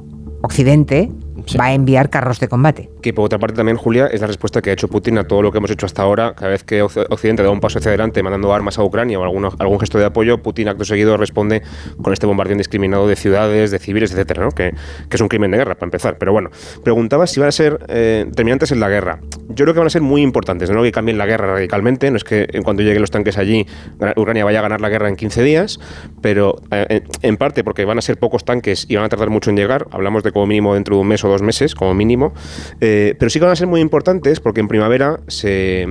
Occidente, 0.41 1.11
va 1.57 1.65
a 1.65 1.73
enviar 1.73 2.09
carros 2.09 2.39
de 2.39 2.47
combate. 2.47 2.89
Que 3.01 3.13
por 3.13 3.25
otra 3.25 3.39
parte 3.39 3.55
también, 3.55 3.77
Julia, 3.77 4.07
es 4.07 4.21
la 4.21 4.27
respuesta 4.27 4.61
que 4.61 4.69
ha 4.69 4.73
hecho 4.73 4.87
Putin 4.87 5.17
a 5.17 5.25
todo 5.25 5.41
lo 5.41 5.51
que 5.51 5.57
hemos 5.59 5.71
hecho 5.71 5.85
hasta 5.85 6.01
ahora. 6.01 6.33
Cada 6.35 6.51
vez 6.51 6.63
que 6.63 6.81
Occidente 6.81 7.43
da 7.43 7.49
un 7.49 7.59
paso 7.59 7.79
hacia 7.79 7.89
adelante 7.89 8.21
mandando 8.23 8.53
armas 8.53 8.77
a 8.77 8.83
Ucrania 8.83 9.19
o 9.19 9.23
algún 9.23 9.79
gesto 9.79 9.97
de 9.97 10.05
apoyo, 10.05 10.41
Putin 10.41 10.69
acto 10.69 10.85
seguido 10.85 11.17
responde 11.17 11.61
con 12.01 12.13
este 12.13 12.25
bombardeo 12.25 12.53
indiscriminado 12.53 13.07
de 13.07 13.15
ciudades, 13.15 13.71
de 13.71 13.79
civiles, 13.79 14.11
etcétera, 14.11 14.43
¿no? 14.43 14.51
que, 14.51 14.73
que, 15.09 15.15
es 15.15 15.21
un 15.21 15.27
crimen 15.27 15.51
de 15.51 15.57
guerra, 15.57 15.75
para 15.75 15.87
empezar. 15.87 16.17
Pero 16.17 16.31
bueno, 16.31 16.49
preguntaba 16.83 17.27
si 17.27 17.39
van 17.39 17.49
a 17.49 17.51
ser 17.51 17.79
eh, 17.87 18.25
determinantes 18.27 18.71
en 18.71 18.79
la 18.79 18.89
guerra. 18.89 19.19
Yo 19.49 19.65
creo 19.65 19.73
que 19.73 19.79
van 19.79 19.87
a 19.87 19.91
ser 19.91 20.01
muy 20.01 20.21
importantes, 20.21 20.69
no 20.69 20.83
que 20.83 20.91
cambien 20.91 21.17
la 21.17 21.25
guerra 21.25 21.53
radicalmente, 21.53 22.11
no 22.11 22.17
es 22.17 22.23
que 22.23 22.47
en 22.51 22.63
cuanto 22.63 22.83
lleguen 22.83 23.01
los 23.01 23.11
tanques 23.11 23.37
allí, 23.37 23.65
Ucrania 24.15 24.45
vaya 24.45 24.59
a 24.59 24.61
ganar 24.61 24.81
la 24.81 24.89
guerra 24.89 25.09
en 25.09 25.15
15 25.15 25.43
días, 25.43 25.79
pero 26.21 26.55
eh, 26.71 27.01
en 27.21 27.37
parte 27.37 27.63
porque 27.63 27.85
van 27.85 27.97
a 27.97 28.01
ser 28.01 28.17
pocos 28.17 28.45
tanques 28.45 28.85
y 28.89 28.95
van 28.95 29.05
a 29.05 29.09
tardar 29.09 29.29
mucho 29.29 29.49
en 29.49 29.57
llegar, 29.57 29.87
hablamos 29.91 30.23
de 30.23 30.31
como 30.31 30.47
mínimo 30.47 30.73
dentro 30.73 30.95
de 30.95 31.01
un 31.01 31.07
mes 31.07 31.23
o 31.23 31.29
dos 31.29 31.38
meses, 31.41 31.75
como 31.75 31.93
mínimo, 31.93 32.33
eh, 32.81 33.15
pero 33.19 33.29
sí 33.29 33.39
que 33.39 33.45
van 33.45 33.53
a 33.53 33.55
ser 33.55 33.67
muy 33.67 33.81
importantes 33.81 34.39
porque 34.39 34.59
en 34.59 34.67
primavera 34.67 35.19
se, 35.27 35.87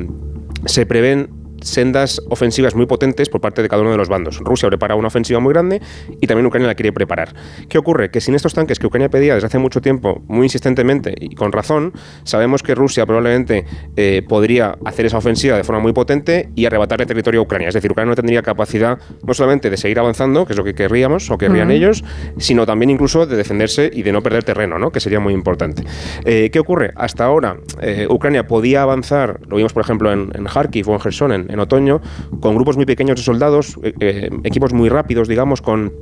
se 0.66 0.86
prevén 0.86 1.30
sendas 1.62 2.22
ofensivas 2.28 2.74
muy 2.74 2.86
potentes 2.86 3.28
por 3.28 3.40
parte 3.40 3.62
de 3.62 3.68
cada 3.68 3.82
uno 3.82 3.90
de 3.90 3.96
los 3.96 4.08
bandos. 4.08 4.38
Rusia 4.38 4.68
prepara 4.68 4.94
una 4.94 5.08
ofensiva 5.08 5.40
muy 5.40 5.52
grande 5.52 5.80
y 6.20 6.26
también 6.26 6.46
Ucrania 6.46 6.68
la 6.68 6.74
quiere 6.74 6.92
preparar. 6.92 7.34
¿Qué 7.68 7.78
ocurre? 7.78 8.10
Que 8.10 8.20
sin 8.20 8.34
estos 8.34 8.54
tanques 8.54 8.78
que 8.78 8.86
Ucrania 8.86 9.08
pedía 9.08 9.34
desde 9.34 9.46
hace 9.46 9.58
mucho 9.58 9.80
tiempo, 9.80 10.22
muy 10.26 10.46
insistentemente 10.46 11.14
y 11.18 11.34
con 11.34 11.52
razón, 11.52 11.92
sabemos 12.24 12.62
que 12.62 12.74
Rusia 12.74 13.06
probablemente 13.06 13.64
eh, 13.96 14.22
podría 14.28 14.76
hacer 14.84 15.06
esa 15.06 15.18
ofensiva 15.18 15.56
de 15.56 15.64
forma 15.64 15.80
muy 15.80 15.92
potente 15.92 16.48
y 16.54 16.66
arrebatarle 16.66 17.06
territorio 17.06 17.40
a 17.40 17.44
Ucrania. 17.44 17.68
Es 17.68 17.74
decir, 17.74 17.90
Ucrania 17.90 18.10
no 18.10 18.16
tendría 18.16 18.42
capacidad 18.42 18.98
no 19.22 19.34
solamente 19.34 19.70
de 19.70 19.76
seguir 19.76 19.98
avanzando, 19.98 20.46
que 20.46 20.52
es 20.52 20.56
lo 20.56 20.64
que 20.64 20.74
querríamos 20.74 21.30
o 21.30 21.38
querrían 21.38 21.70
ellos, 21.70 22.04
sino 22.38 22.66
también 22.66 22.90
incluso 22.90 23.26
de 23.26 23.36
defenderse 23.36 23.90
y 23.92 24.02
de 24.02 24.12
no 24.12 24.22
perder 24.22 24.44
terreno, 24.44 24.78
¿no? 24.78 24.90
que 24.90 25.00
sería 25.00 25.20
muy 25.20 25.34
importante. 25.34 25.84
Eh, 26.24 26.50
¿Qué 26.52 26.58
ocurre? 26.58 26.92
Hasta 26.96 27.24
ahora 27.24 27.56
eh, 27.80 28.06
Ucrania 28.08 28.46
podía 28.46 28.82
avanzar, 28.82 29.40
lo 29.48 29.56
vimos 29.56 29.72
por 29.72 29.82
ejemplo 29.82 30.12
en, 30.12 30.30
en 30.34 30.44
Kharkiv 30.44 30.88
o 30.88 30.94
en 30.94 31.00
Gerson, 31.00 31.32
en, 31.32 31.47
en 31.48 31.60
otoño, 31.60 32.00
con 32.40 32.54
grupos 32.54 32.76
muy 32.76 32.86
pequeños 32.86 33.16
de 33.16 33.22
soldados, 33.22 33.78
eh, 33.82 33.94
eh, 34.00 34.30
equipos 34.44 34.72
muy 34.72 34.88
rápidos, 34.88 35.28
digamos, 35.28 35.62
con 35.62 35.92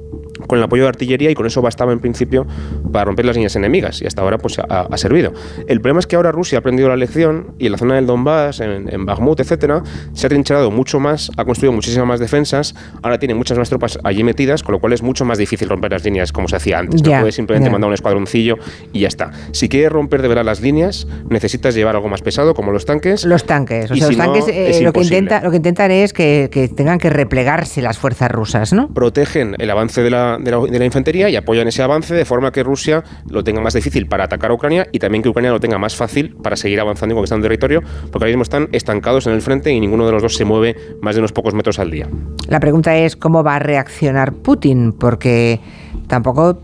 con 0.47 0.59
el 0.59 0.65
apoyo 0.65 0.85
de 0.85 0.89
artillería 0.89 1.31
y 1.31 1.35
con 1.35 1.47
eso 1.47 1.63
bastaba 1.63 1.93
en 1.93 2.01
principio 2.01 2.47
para 2.93 3.05
romper 3.05 3.25
las 3.25 3.37
líneas 3.37 3.57
enemigas 3.57 4.03
y 4.03 4.07
hasta 4.07 4.23
ahora 4.23 4.39
pues 4.39 4.59
ha, 4.59 4.97
servido. 4.97 5.33
El 5.67 5.81
problema 5.81 6.01
es 6.01 6.07
que 6.07 6.17
ahora 6.17 6.33
Rusia 6.33 6.59
ha 6.59 6.61
aprendido 6.61 6.89
la 6.89 6.97
lección 6.97 7.55
y 7.59 7.67
en 7.67 7.73
la 7.73 7.79
zona 7.79 7.97
del 7.97 8.07
Donbass, 8.07 8.61
en, 8.61 8.93
en 8.93 9.05
Bakhmut, 9.05 9.41
etcétera, 9.41 9.83
se 10.13 10.27
ha 10.27 10.31
trincherado 10.31 10.71
mucho 10.71 11.01
más, 11.01 11.31
ha 11.37 11.45
construido 11.45 11.73
muchísimas 11.73 12.07
más 12.07 12.21
defensas, 12.21 12.75
ahora 13.03 13.19
tiene 13.19 13.35
muchas 13.35 13.59
más 13.59 13.69
tropas 13.69 13.99
allí 14.05 14.25
metidas, 14.25 14.63
con 14.63 14.73
lo 14.73 14.79
cual 14.81 14.93
es 14.93 15.03
mucho 15.03 15.25
más 15.25 15.39
difícil 15.39 15.69
romper 15.69 15.93
las 15.93 16.05
líneas 16.05 16.33
como 16.33 16.49
se 16.49 16.57
hacía 16.57 16.79
antes. 16.79 17.03
no 17.03 17.11
puedes 17.21 17.35
simplemente 17.35 17.71
mandar 17.71 17.89
un 17.89 17.95
escuadroncillo 17.95 18.57
y 18.93 19.01
ya 19.01 19.09
está. 19.09 19.33
Si 19.53 19.69
quieres 19.69 19.93
romper 19.93 20.23
de 20.23 20.29
verdad 20.29 20.45
las 20.45 20.61
líneas, 20.61 21.07
necesitas 21.29 21.75
llevar 21.75 21.97
algo 21.97 22.09
más 22.09 22.23
pesado 22.23 22.55
como 22.55 22.73
los 22.73 22.85
tanques. 22.85 23.25
Los 23.25 23.45
tanques, 23.45 23.91
o 23.91 23.97
sea, 23.97 24.07
los 24.09 24.17
tanques 24.17 24.45
eh, 24.49 24.81
lo, 24.83 24.93
que 24.93 25.01
intenta, 25.01 25.43
lo 25.43 25.51
que 25.51 25.57
intentan 25.59 25.91
es 25.91 26.13
que, 26.13 26.49
que 26.51 26.69
tengan 26.69 26.99
que 26.99 27.11
replegarse 27.11 27.83
las 27.83 27.99
fuerzas 27.99 28.31
rusas, 28.31 28.73
¿no? 28.73 28.89
Protegen 28.89 29.55
el 29.59 29.71
avance 29.71 30.03
de 30.03 30.11
la 30.11 30.26
de 30.39 30.79
la, 30.79 30.85
infantería 30.85 31.29
y 31.31 31.37
apoyan 31.37 31.69
ese 31.69 31.83
avance 31.83 32.15
de 32.15 32.25
forma 32.25 32.53
que 32.53 32.63
Rusia 32.63 33.03
lo 33.29 33.43
tenga 33.43 33.61
más 33.61 33.75
difícil 33.75 34.07
para 34.07 34.25
atacar 34.25 34.51
a 34.51 34.55
Ucrania 34.55 34.87
y 34.93 34.99
también 34.99 35.23
que 35.23 35.29
Ucrania 35.29 35.51
lo 35.51 35.61
tenga 35.61 35.79
más 35.79 35.97
fácil 35.97 36.37
para 36.43 36.57
seguir 36.57 36.81
avanzando 36.81 37.15
y 37.15 37.17
conquistando 37.17 37.45
territorio, 37.45 37.83
porque 38.11 38.25
ahora 38.25 38.29
mismo 38.29 38.43
están 38.43 38.69
estancados 38.73 39.27
en 39.27 39.33
el 39.33 39.43
frente 39.43 39.73
y 39.73 39.81
ninguno 39.81 40.07
de 40.07 40.13
los 40.13 40.23
dos 40.23 40.35
se 40.35 40.45
mueve 40.45 40.77
más 41.01 41.15
de 41.15 41.21
unos 41.21 41.33
pocos 41.33 41.55
metros 41.55 41.79
al 41.79 41.91
día. 41.91 42.09
La 42.49 42.61
pregunta 42.61 42.97
es 42.97 43.17
cómo 43.17 43.43
va 43.43 43.57
a 43.57 43.59
reaccionar 43.59 44.33
Putin, 44.33 44.93
porque 44.93 45.61
tampoco 46.07 46.61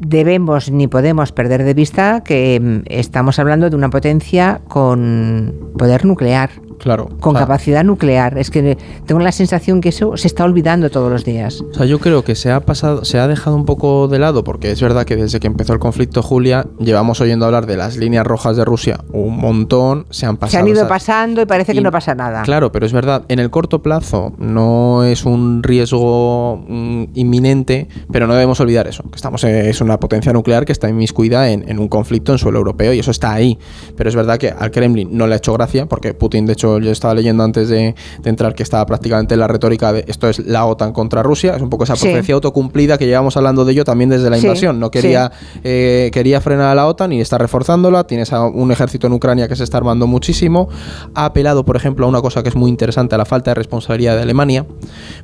debemos 0.00 0.70
ni 0.70 0.86
podemos 0.86 1.32
perder 1.32 1.64
de 1.64 1.74
vista 1.74 2.22
que 2.24 2.60
mm, 2.60 2.82
estamos 2.86 3.38
hablando 3.38 3.70
de 3.70 3.76
una 3.76 3.90
potencia 3.90 4.60
con 4.68 5.72
poder 5.76 6.04
nuclear 6.04 6.50
Claro. 6.78 7.08
Con 7.20 7.34
capacidad 7.34 7.84
nuclear. 7.84 8.38
Es 8.38 8.50
que 8.50 8.76
tengo 9.06 9.20
la 9.20 9.32
sensación 9.32 9.80
que 9.80 9.90
eso 9.90 10.16
se 10.16 10.26
está 10.26 10.44
olvidando 10.44 10.90
todos 10.90 11.10
los 11.10 11.24
días. 11.24 11.60
O 11.60 11.74
sea, 11.74 11.86
yo 11.86 11.98
creo 11.98 12.22
que 12.22 12.34
se 12.34 12.50
ha 12.50 12.60
pasado, 12.60 13.04
se 13.04 13.18
ha 13.18 13.28
dejado 13.28 13.56
un 13.56 13.64
poco 13.64 14.08
de 14.08 14.18
lado, 14.18 14.44
porque 14.44 14.70
es 14.70 14.80
verdad 14.80 15.04
que 15.04 15.16
desde 15.16 15.40
que 15.40 15.46
empezó 15.46 15.72
el 15.72 15.78
conflicto 15.78 16.22
Julia, 16.22 16.66
llevamos 16.78 17.20
oyendo 17.20 17.46
hablar 17.46 17.66
de 17.66 17.76
las 17.76 17.96
líneas 17.96 18.26
rojas 18.26 18.56
de 18.56 18.64
Rusia 18.64 19.00
un 19.12 19.38
montón, 19.38 20.06
se 20.10 20.26
han 20.26 20.36
pasado. 20.36 20.50
Se 20.52 20.58
han 20.58 20.76
ido 20.76 20.88
pasando 20.88 21.42
y 21.42 21.46
parece 21.46 21.74
que 21.74 21.80
no 21.80 21.90
pasa 21.90 22.14
nada. 22.14 22.42
Claro, 22.42 22.72
pero 22.72 22.86
es 22.86 22.92
verdad, 22.92 23.24
en 23.28 23.38
el 23.38 23.50
corto 23.50 23.82
plazo 23.82 24.32
no 24.38 25.04
es 25.04 25.24
un 25.24 25.62
riesgo 25.62 26.62
mm, 26.68 27.04
inminente, 27.14 27.88
pero 28.10 28.26
no 28.26 28.34
debemos 28.34 28.60
olvidar 28.60 28.86
eso, 28.86 29.02
que 29.10 29.16
estamos 29.16 29.44
es 29.44 29.80
una 29.80 29.98
potencia 29.98 30.32
nuclear 30.32 30.64
que 30.64 30.72
está 30.72 30.88
inmiscuida 30.88 31.50
en, 31.50 31.68
en 31.68 31.78
un 31.78 31.88
conflicto 31.88 32.32
en 32.32 32.38
suelo 32.38 32.58
europeo 32.58 32.92
y 32.92 32.98
eso 32.98 33.10
está 33.10 33.32
ahí. 33.32 33.58
Pero 33.96 34.08
es 34.08 34.16
verdad 34.16 34.38
que 34.38 34.50
al 34.50 34.70
Kremlin 34.70 35.08
no 35.12 35.26
le 35.26 35.34
ha 35.34 35.38
hecho 35.38 35.52
gracia, 35.52 35.86
porque 35.86 36.14
Putin, 36.14 36.46
de 36.46 36.52
hecho, 36.52 36.67
yo 36.78 36.90
estaba 36.90 37.14
leyendo 37.14 37.42
antes 37.42 37.68
de, 37.68 37.94
entrar 38.24 38.54
que 38.54 38.62
estaba 38.62 38.84
prácticamente 38.84 39.34
en 39.34 39.40
la 39.40 39.48
retórica 39.48 39.92
de 39.92 40.04
esto 40.06 40.28
es 40.28 40.38
la 40.40 40.66
OTAN 40.66 40.92
contra 40.92 41.22
Rusia, 41.22 41.56
es 41.56 41.62
un 41.62 41.70
poco 41.70 41.84
esa 41.84 41.94
profecía 41.94 42.34
autocumplida 42.34 42.98
que 42.98 43.06
llevamos 43.06 43.36
hablando 43.36 43.64
de 43.64 43.72
ello 43.72 43.84
también 43.84 44.10
desde 44.10 44.28
la 44.28 44.38
invasión. 44.38 44.78
No 44.78 44.90
quería, 44.90 45.32
eh, 45.64 46.10
quería 46.12 46.40
frenar 46.40 46.66
a 46.66 46.74
la 46.74 46.86
OTAN 46.86 47.12
y 47.12 47.20
está 47.20 47.38
reforzándola, 47.38 48.04
tienes 48.04 48.32
a 48.32 48.44
un 48.44 48.70
ejército 48.70 49.06
en 49.06 49.14
Ucrania 49.14 49.48
que 49.48 49.56
se 49.56 49.64
está 49.64 49.78
armando 49.78 50.06
muchísimo, 50.06 50.68
ha 51.14 51.24
apelado, 51.24 51.64
por 51.64 51.76
ejemplo, 51.76 52.06
a 52.06 52.08
una 52.08 52.20
cosa 52.20 52.42
que 52.42 52.50
es 52.50 52.56
muy 52.56 52.68
interesante, 52.68 53.14
a 53.14 53.18
la 53.18 53.24
falta 53.24 53.50
de 53.52 53.54
responsabilidad 53.54 54.16
de 54.16 54.22
Alemania. 54.22 54.66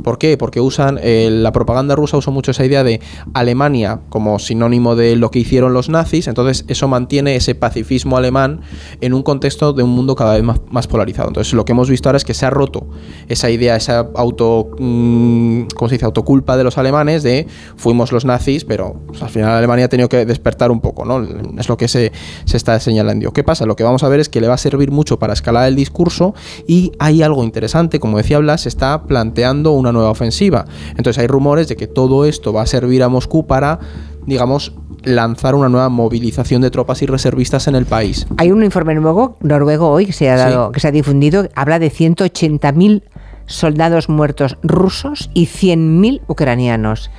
¿Por 0.03 0.19
qué? 0.19 0.39
Porque 0.39 0.61
usan, 0.61 0.99
eh, 1.03 1.29
la 1.31 1.53
propaganda 1.53 1.95
rusa 1.95 2.17
usa 2.17 2.33
mucho 2.33 2.51
esa 2.51 2.65
idea 2.65 2.85
de 2.85 3.01
Alemania 3.35 4.01
como 4.09 4.39
sinónimo 4.39 4.97
de 4.97 5.17
lo 5.17 5.31
que 5.31 5.41
hicieron 5.41 5.75
los 5.75 5.89
nazis, 5.89 6.27
entonces 6.29 6.65
eso 6.69 6.89
mantiene 6.89 7.37
ese 7.37 7.55
pacifismo 7.55 8.17
alemán 8.17 8.61
en 9.01 9.15
un 9.15 9.23
contexto 9.23 9.73
de 9.73 9.83
un 9.83 9.91
mundo 9.91 10.15
cada 10.15 10.35
vez 10.35 10.43
más, 10.43 10.61
más 10.71 10.87
polarizado. 10.87 11.29
Entonces 11.35 11.53
lo 11.55 11.65
que 11.65 11.73
hemos 11.73 11.91
visto 11.91 12.09
ahora 12.09 12.17
es 12.17 12.25
que 12.25 12.33
se 12.33 12.47
ha 12.47 12.51
roto 12.51 12.87
esa 13.27 13.51
idea, 13.51 13.75
esa 13.75 14.09
auto, 14.15 14.69
mm, 14.79 15.63
¿cómo 15.75 15.89
se 15.89 15.97
dice? 15.97 16.05
autoculpa 16.05 16.57
de 16.57 16.63
los 16.63 16.79
alemanes 16.79 17.25
de 17.25 17.49
fuimos 17.77 18.13
los 18.13 18.25
nazis, 18.25 18.65
pero 18.65 19.01
pues, 19.09 19.21
al 19.21 19.31
final 19.31 19.51
Alemania 19.51 19.87
ha 19.87 19.89
tenido 19.89 20.09
que 20.09 20.27
despertar 20.27 20.71
un 20.71 20.81
poco, 20.81 21.05
¿no? 21.05 21.27
Es 21.59 21.69
lo 21.69 21.77
que 21.77 21.89
se, 21.89 22.13
se 22.45 22.57
está 22.57 22.79
señalando. 22.79 23.33
¿Qué 23.33 23.43
pasa? 23.43 23.67
Lo 23.67 23.75
que 23.75 23.83
vamos 23.83 24.05
a 24.05 24.09
ver 24.09 24.21
es 24.21 24.29
que 24.29 24.41
le 24.41 24.47
va 24.47 24.55
a 24.55 24.59
servir 24.59 24.93
mucho 24.93 25.19
para 25.19 25.33
escalar 25.33 25.67
el 25.67 25.75
discurso 25.75 26.35
y 26.69 26.93
hay 27.01 27.23
algo 27.25 27.43
interesante, 27.43 27.99
como 27.99 28.19
decía 28.19 28.39
Blas, 28.39 28.61
se 28.61 28.69
está 28.69 29.03
planteando 29.03 29.73
una 29.73 29.91
nueva 29.91 30.11
ofensiva. 30.11 30.67
Entonces 30.91 31.19
hay 31.19 31.27
rumores 31.27 31.67
de 31.67 31.75
que 31.75 31.89
todo 31.89 32.27
esto 32.27 32.53
va 32.53 32.63
a 32.63 32.67
servir 32.67 33.03
a 33.03 33.09
Moscú 33.09 33.45
para 33.49 33.81
digamos, 34.27 34.73
lanzar 35.05 35.55
una 35.55 35.69
nueva 35.69 35.89
movilización 35.89 36.63
de 36.63 36.71
tropas 36.71 37.03
y 37.03 37.07
reservistas 37.07 37.69
en 37.69 37.75
el 37.75 37.87
país. 37.87 38.27
Hay 38.37 38.51
un 38.51 38.65
informe 38.65 38.95
nuevo, 38.95 39.37
noruego 39.41 39.91
hoy, 39.91 40.07
que 40.07 40.13
se 40.13 40.31
ha, 40.31 40.37
dado, 40.37 40.73
que 40.73 40.81
se 40.81 40.89
ha 40.89 40.93
difundido, 40.93 41.49
habla 41.55 41.79
de 41.79 41.91
180.000 41.91 43.03
soldados 43.47 44.09
muertos 44.09 44.57
rusos 44.63 45.31
y 45.35 45.47
100.000 45.47 46.23
ucranianos. 46.27 47.11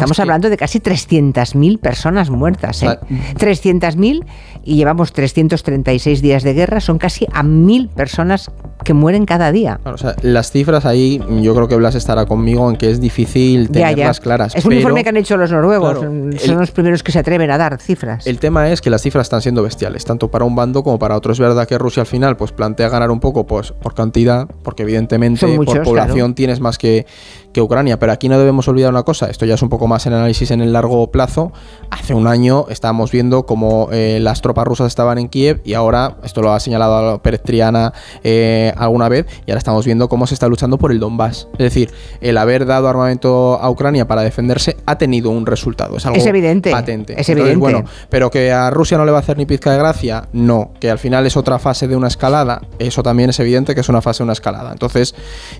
Estamos 0.00 0.18
hablando 0.18 0.48
de 0.48 0.56
casi 0.56 0.80
300.000 0.80 1.78
personas 1.78 2.30
muertas. 2.30 2.82
¿eh? 2.82 2.98
300.000 3.38 4.24
y 4.64 4.76
llevamos 4.76 5.12
336 5.12 6.22
días 6.22 6.42
de 6.42 6.54
guerra. 6.54 6.80
Son 6.80 6.96
casi 6.96 7.26
a 7.32 7.42
1.000 7.42 7.90
personas 7.90 8.50
que 8.84 8.94
mueren 8.94 9.26
cada 9.26 9.52
día. 9.52 9.78
las 10.22 10.50
cifras 10.50 10.86
ahí, 10.86 11.20
yo 11.42 11.54
creo 11.54 11.68
que 11.68 11.76
Blas 11.76 11.94
estará 11.94 12.26
conmigo 12.26 12.70
en 12.70 12.76
que 12.76 12.90
es 12.90 13.00
difícil 13.00 13.70
tenerlas 13.70 14.20
claras. 14.20 14.54
Es 14.54 14.64
un 14.64 14.72
informe 14.72 15.02
que 15.02 15.10
han 15.10 15.16
hecho 15.16 15.36
los 15.36 15.50
noruegos. 15.50 16.00
son 16.00 16.58
los 16.58 16.70
primeros 16.70 17.02
que 17.02 17.12
se 17.12 17.18
atreven 17.18 17.50
a 17.50 17.58
dar 17.58 17.78
cifras. 17.80 18.26
El 18.26 18.38
tema 18.38 18.70
es 18.70 18.80
que 18.80 18.90
las 18.90 19.02
cifras 19.02 19.26
están 19.26 19.42
siendo 19.42 19.62
bestiales, 19.62 20.04
tanto 20.04 20.30
para 20.30 20.44
un 20.44 20.56
bando 20.56 20.82
como 20.82 20.98
para 20.98 21.16
otro. 21.16 21.32
Es 21.32 21.38
verdad 21.38 21.66
que 21.68 21.78
Rusia 21.78 22.02
al 22.02 22.06
final 22.06 22.36
pues 22.36 22.52
plantea 22.52 22.88
ganar 22.88 23.10
un 23.10 23.20
poco 23.20 23.46
pues 23.46 23.72
por 23.72 23.94
cantidad, 23.94 24.48
porque 24.62 24.82
evidentemente 24.82 25.46
por 25.56 25.82
población 25.82 26.34
tienes 26.34 26.60
más 26.60 26.78
que, 26.78 27.06
que 27.52 27.60
Ucrania. 27.60 27.98
Pero 27.98 28.12
aquí 28.12 28.28
no 28.28 28.38
debemos 28.38 28.68
olvidar 28.68 28.90
una 28.90 29.02
cosa, 29.02 29.28
esto 29.28 29.46
ya 29.46 29.54
es 29.54 29.62
un 29.62 29.68
poco 29.68 29.86
más 29.86 30.06
en 30.06 30.12
análisis 30.12 30.50
en 30.50 30.60
el 30.60 30.72
largo 30.72 31.10
plazo. 31.10 31.52
Hace 31.90 32.14
un 32.14 32.26
año 32.26 32.66
estábamos 32.68 33.10
viendo 33.10 33.46
cómo 33.46 33.88
eh, 33.92 34.18
las 34.20 34.42
tropas 34.42 34.66
rusas 34.66 34.88
estaban 34.88 35.18
en 35.18 35.28
Kiev 35.28 35.60
y 35.64 35.74
ahora, 35.74 36.16
esto 36.22 36.42
lo 36.42 36.52
ha 36.52 36.60
señalado 36.60 37.20
Pérez 37.22 37.42
Triana 37.42 37.92
eh, 38.22 38.72
alguna 38.76 39.08
vez, 39.08 39.26
y 39.46 39.50
ahora 39.50 39.58
estamos 39.58 39.84
viendo 39.84 40.08
cómo 40.08 40.26
se 40.26 40.34
está 40.34 40.48
luchando 40.48 40.78
por 40.78 40.92
el 40.92 41.00
Donbass. 41.00 41.48
Es 41.52 41.58
decir, 41.58 41.90
el 42.20 42.36
haber 42.38 42.66
dado 42.66 42.88
armamento 42.88 43.58
a 43.60 43.70
Ucrania 43.70 44.06
para 44.06 44.22
defenderse 44.22 44.76
ha 44.86 44.98
tenido 44.98 45.30
un 45.30 45.46
resultado. 45.46 45.96
Es 45.96 46.06
algo 46.06 46.18
evidente. 46.20 46.70
patente. 46.70 47.20
Es 47.20 47.28
evidente. 47.28 47.56
Bueno, 47.56 47.84
pero 48.08 48.30
que 48.30 48.52
a 48.52 48.70
Rusia 48.70 48.98
no 48.98 49.04
le 49.04 49.12
va 49.12 49.18
a 49.18 49.20
hacer 49.20 49.36
ni 49.36 49.46
pizca 49.46 49.72
de 49.72 49.78
gracia, 49.78 50.28
no. 50.32 50.72
Que 50.80 50.90
al 50.90 50.98
final 50.98 51.26
es 51.26 51.36
otra 51.36 51.58
fase 51.58 51.88
de 51.88 51.96
una 51.96 52.08
escalada, 52.08 52.62
eso 52.78 53.02
también 53.02 53.30
es 53.30 53.40
evidente 53.40 53.74
que 53.74 53.80
es 53.80 53.88
una 53.88 54.02
fase 54.02 54.18
de 54.18 54.24
una 54.24 54.32
escalada. 54.32 54.72
Entonces, 54.72 55.14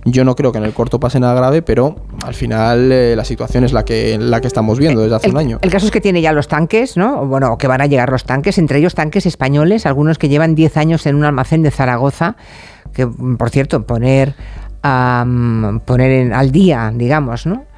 yo 0.04 0.24
no 0.24 0.36
creo 0.36 0.52
que 0.52 0.58
en 0.58 0.64
el 0.64 0.72
corto 0.72 1.00
pase 1.00 1.20
nada 1.20 1.34
grave, 1.34 1.62
pero 1.62 1.79
al 2.24 2.34
final 2.34 2.92
eh, 2.92 3.14
la 3.16 3.24
situación 3.24 3.64
es 3.64 3.72
la 3.72 3.84
que, 3.84 4.18
la 4.18 4.40
que 4.40 4.46
estamos 4.46 4.78
viendo 4.78 5.02
desde 5.02 5.16
hace 5.16 5.30
un 5.30 5.38
año. 5.38 5.58
El 5.62 5.70
caso 5.70 5.86
es 5.86 5.92
que 5.92 6.00
tiene 6.00 6.20
ya 6.20 6.32
los 6.32 6.48
tanques, 6.48 6.96
¿no? 6.96 7.26
Bueno, 7.26 7.56
que 7.58 7.66
van 7.66 7.80
a 7.80 7.86
llegar 7.86 8.10
los 8.10 8.24
tanques, 8.24 8.58
entre 8.58 8.78
ellos 8.78 8.94
tanques 8.94 9.26
españoles, 9.26 9.86
algunos 9.86 10.18
que 10.18 10.28
llevan 10.28 10.54
10 10.54 10.76
años 10.76 11.06
en 11.06 11.16
un 11.16 11.24
almacén 11.24 11.62
de 11.62 11.70
Zaragoza, 11.70 12.36
que 12.92 13.06
por 13.06 13.50
cierto, 13.50 13.86
poner, 13.86 14.34
poner 14.82 16.10
en, 16.10 16.32
al 16.32 16.50
día, 16.50 16.92
digamos, 16.94 17.46
¿no? 17.46 17.69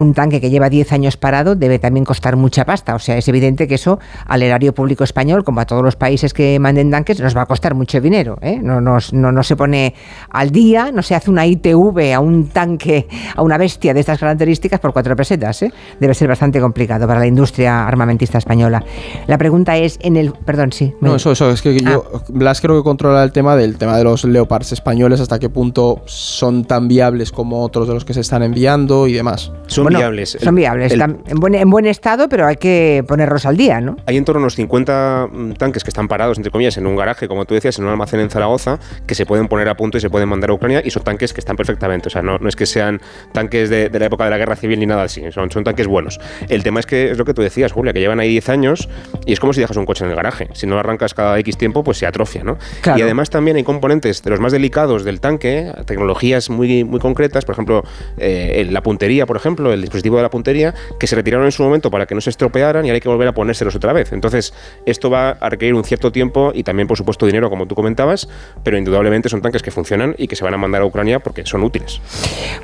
Un 0.00 0.14
tanque 0.14 0.40
que 0.40 0.50
lleva 0.50 0.68
10 0.68 0.92
años 0.92 1.16
parado 1.16 1.54
debe 1.54 1.78
también 1.78 2.04
costar 2.04 2.36
mucha 2.36 2.64
pasta. 2.64 2.94
O 2.94 2.98
sea, 2.98 3.16
es 3.18 3.28
evidente 3.28 3.68
que 3.68 3.74
eso 3.74 4.00
al 4.26 4.42
erario 4.42 4.74
público 4.74 5.04
español, 5.04 5.44
como 5.44 5.60
a 5.60 5.66
todos 5.66 5.82
los 5.82 5.94
países 5.94 6.32
que 6.32 6.58
manden 6.58 6.90
tanques, 6.90 7.20
nos 7.20 7.36
va 7.36 7.42
a 7.42 7.46
costar 7.46 7.74
mucho 7.74 8.00
dinero. 8.00 8.38
¿eh? 8.40 8.58
No, 8.62 8.80
no, 8.80 8.98
no, 9.12 9.42
se 9.42 9.56
pone 9.56 9.94
al 10.30 10.50
día, 10.50 10.90
no 10.90 11.02
se 11.02 11.14
hace 11.14 11.30
una 11.30 11.46
ITV 11.46 12.14
a 12.14 12.20
un 12.20 12.48
tanque, 12.48 13.08
a 13.36 13.42
una 13.42 13.58
bestia 13.58 13.92
de 13.92 14.00
estas 14.00 14.18
características 14.18 14.80
por 14.80 14.92
cuatro 14.92 15.14
pesetas. 15.14 15.62
¿eh? 15.62 15.72
Debe 16.00 16.14
ser 16.14 16.28
bastante 16.28 16.60
complicado 16.60 17.06
para 17.06 17.20
la 17.20 17.26
industria 17.26 17.86
armamentista 17.86 18.38
española. 18.38 18.82
La 19.26 19.36
pregunta 19.36 19.76
es 19.76 19.98
en 20.00 20.16
el... 20.16 20.32
Perdón, 20.32 20.72
sí. 20.72 20.94
No, 21.02 21.16
eso, 21.16 21.32
eso. 21.32 21.50
Es 21.50 21.60
que 21.60 21.78
yo, 21.78 22.04
ah. 22.14 22.22
Blas 22.28 22.62
creo 22.62 22.78
que 22.78 22.82
controla 22.82 23.22
el 23.22 23.32
tema 23.32 23.54
del 23.54 23.76
tema 23.76 23.98
de 23.98 24.04
los 24.04 24.24
leopards 24.24 24.72
españoles, 24.72 25.20
hasta 25.20 25.38
qué 25.38 25.50
punto 25.50 26.02
son 26.06 26.64
tan 26.64 26.88
viables 26.88 27.32
como 27.32 27.62
otros 27.62 27.86
de 27.86 27.94
los 27.94 28.06
que 28.06 28.14
se 28.14 28.20
están 28.20 28.42
enviando 28.42 29.06
y 29.06 29.12
demás. 29.12 29.52
Son 29.66 29.89
viables. 29.90 30.38
Son 30.40 30.54
viables. 30.54 30.92
Están 30.92 31.22
en, 31.26 31.38
buen, 31.38 31.54
en 31.54 31.70
buen 31.70 31.86
estado, 31.86 32.28
pero 32.28 32.46
hay 32.46 32.56
que 32.56 33.04
ponerlos 33.06 33.46
al 33.46 33.56
día, 33.56 33.80
¿no? 33.80 33.96
Hay 34.06 34.16
en 34.16 34.24
torno 34.24 34.40
a 34.40 34.42
unos 34.42 34.54
50 34.56 35.28
mm, 35.30 35.52
tanques 35.52 35.84
que 35.84 35.90
están 35.90 36.08
parados, 36.08 36.38
entre 36.38 36.50
comillas, 36.50 36.76
en 36.76 36.86
un 36.86 36.96
garaje, 36.96 37.28
como 37.28 37.44
tú 37.44 37.54
decías, 37.54 37.78
en 37.78 37.84
un 37.84 37.90
almacén 37.90 38.20
en 38.20 38.30
Zaragoza, 38.30 38.78
que 39.06 39.14
se 39.14 39.26
pueden 39.26 39.48
poner 39.48 39.68
a 39.68 39.76
punto 39.76 39.98
y 39.98 40.00
se 40.00 40.10
pueden 40.10 40.28
mandar 40.28 40.50
a 40.50 40.54
Ucrania, 40.54 40.82
y 40.84 40.90
son 40.90 41.02
tanques 41.02 41.32
que 41.32 41.40
están 41.40 41.56
perfectamente. 41.56 42.08
O 42.08 42.10
sea, 42.10 42.22
no, 42.22 42.38
no 42.38 42.48
es 42.48 42.56
que 42.56 42.66
sean 42.66 43.00
tanques 43.32 43.70
de, 43.70 43.90
la 43.90 44.06
época 44.06 44.24
de 44.24 44.30
la 44.30 44.38
guerra 44.38 44.56
civil 44.56 44.80
ni 44.80 44.86
nada 44.86 45.02
así, 45.02 45.22
son, 45.32 45.50
son 45.50 45.64
tanques 45.64 45.86
buenos. 45.86 46.20
El 46.48 46.62
tema 46.62 46.80
es 46.80 46.86
que 46.86 47.10
es 47.10 47.18
lo 47.18 47.24
que 47.24 47.34
tú 47.34 47.42
decías, 47.42 47.72
Julia, 47.72 47.92
que 47.92 48.00
llevan 48.00 48.20
ahí 48.20 48.30
10 48.30 48.48
años 48.48 48.88
y 49.26 49.32
es 49.32 49.40
como 49.40 49.52
si 49.52 49.60
dejas 49.60 49.76
un 49.76 49.86
coche 49.86 50.04
en 50.04 50.10
el 50.10 50.16
garaje. 50.16 50.48
Si 50.52 50.66
no 50.66 50.74
lo 50.74 50.80
arrancas 50.80 51.14
cada 51.14 51.38
X 51.38 51.56
tiempo, 51.56 51.84
pues 51.84 51.98
se 51.98 52.06
atrofia, 52.06 52.44
¿no? 52.44 52.58
Y 52.96 53.02
además 53.02 53.30
también 53.30 53.56
hay 53.56 53.64
componentes 53.64 54.22
de 54.22 54.30
los 54.30 54.40
más 54.40 54.52
delicados 54.52 55.04
del 55.04 55.20
tanque, 55.20 55.72
tecnologías 55.86 56.50
muy, 56.50 56.84
muy 56.84 57.00
concretas, 57.00 57.44
por 57.44 57.54
ejemplo, 57.54 57.84
eh, 58.18 58.66
la 58.70 58.82
puntería, 58.82 59.26
por 59.26 59.36
ejemplo, 59.36 59.72
el 59.72 59.79
dispositivo 59.82 60.16
de 60.16 60.22
la 60.22 60.30
puntería 60.30 60.74
que 60.98 61.06
se 61.06 61.16
retiraron 61.16 61.46
en 61.46 61.52
su 61.52 61.62
momento 61.62 61.90
para 61.90 62.06
que 62.06 62.14
no 62.14 62.20
se 62.20 62.30
estropearan 62.30 62.84
y 62.86 62.90
hay 62.90 63.00
que 63.00 63.08
volver 63.08 63.28
a 63.28 63.32
ponérselos 63.32 63.74
otra 63.74 63.92
vez. 63.92 64.12
Entonces, 64.12 64.52
esto 64.86 65.10
va 65.10 65.30
a 65.30 65.48
requerir 65.48 65.74
un 65.74 65.84
cierto 65.84 66.12
tiempo 66.12 66.52
y 66.54 66.62
también, 66.62 66.88
por 66.88 66.96
supuesto, 66.96 67.26
dinero, 67.26 67.50
como 67.50 67.66
tú 67.66 67.74
comentabas, 67.74 68.28
pero 68.62 68.78
indudablemente 68.78 69.28
son 69.28 69.42
tanques 69.42 69.62
que 69.62 69.70
funcionan 69.70 70.14
y 70.18 70.28
que 70.28 70.36
se 70.36 70.44
van 70.44 70.54
a 70.54 70.56
mandar 70.56 70.82
a 70.82 70.86
Ucrania 70.86 71.20
porque 71.20 71.44
son 71.46 71.62
útiles. 71.62 72.00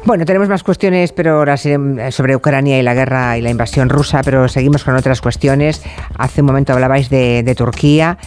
Bueno, 0.04 0.24
tenemos 0.24 0.48
más 0.48 0.62
cuestiones, 0.62 1.12
pero 1.12 1.38
ahora 1.38 1.56
sobre 1.56 2.36
Ucrania 2.36 2.78
y 2.78 2.82
la 2.82 2.94
guerra 2.94 3.38
y 3.38 3.42
la 3.42 3.50
invasión 3.50 3.88
rusa, 3.88 4.22
pero 4.22 4.48
seguimos 4.48 4.84
con 4.84 4.96
otras 4.96 5.20
cuestiones. 5.20 5.82
Hace 6.18 6.40
un 6.40 6.46
momento 6.46 6.72
hablabais 6.72 7.10
de, 7.10 7.42
de 7.42 7.54
Turquía. 7.54 8.18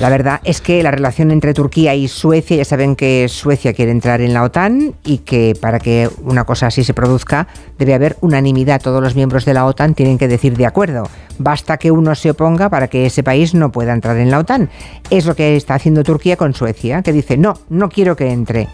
La 0.00 0.08
verdad 0.08 0.40
es 0.44 0.60
que 0.60 0.82
la 0.82 0.90
relación 0.90 1.30
entre 1.30 1.54
Turquía 1.54 1.94
y 1.94 2.08
Suecia, 2.08 2.56
ya 2.56 2.64
saben 2.64 2.96
que 2.96 3.28
Suecia 3.28 3.72
quiere 3.72 3.90
entrar 3.90 4.20
en 4.20 4.34
la 4.34 4.42
OTAN 4.42 4.94
y 5.04 5.18
que 5.18 5.54
para 5.60 5.78
que 5.78 6.08
una 6.22 6.44
cosa 6.44 6.66
así 6.66 6.84
se 6.84 6.94
produzca 6.94 7.46
debe 7.78 7.94
haber 7.94 8.16
unanimidad. 8.28 8.80
Todos 8.80 9.02
los 9.02 9.14
miembros 9.14 9.44
de 9.44 9.54
la 9.54 9.66
OTAN 9.66 9.94
tienen 9.94 10.18
que 10.18 10.28
decir 10.28 10.56
de 10.56 10.66
acuerdo. 10.66 11.08
Basta 11.38 11.76
que 11.76 11.90
uno 11.90 12.14
se 12.14 12.30
oponga 12.30 12.68
para 12.68 12.88
que 12.88 13.06
ese 13.06 13.22
país 13.22 13.54
no 13.54 13.72
pueda 13.72 13.92
entrar 13.92 14.16
en 14.18 14.30
la 14.30 14.38
OTAN. 14.38 14.70
Es 15.10 15.26
lo 15.26 15.34
que 15.34 15.56
está 15.56 15.74
haciendo 15.74 16.04
Turquía 16.04 16.36
con 16.36 16.54
Suecia, 16.54 17.02
que 17.02 17.12
dice, 17.12 17.36
no, 17.36 17.54
no 17.68 17.88
quiero 17.88 18.16
que 18.16 18.30
entre. 18.30 18.68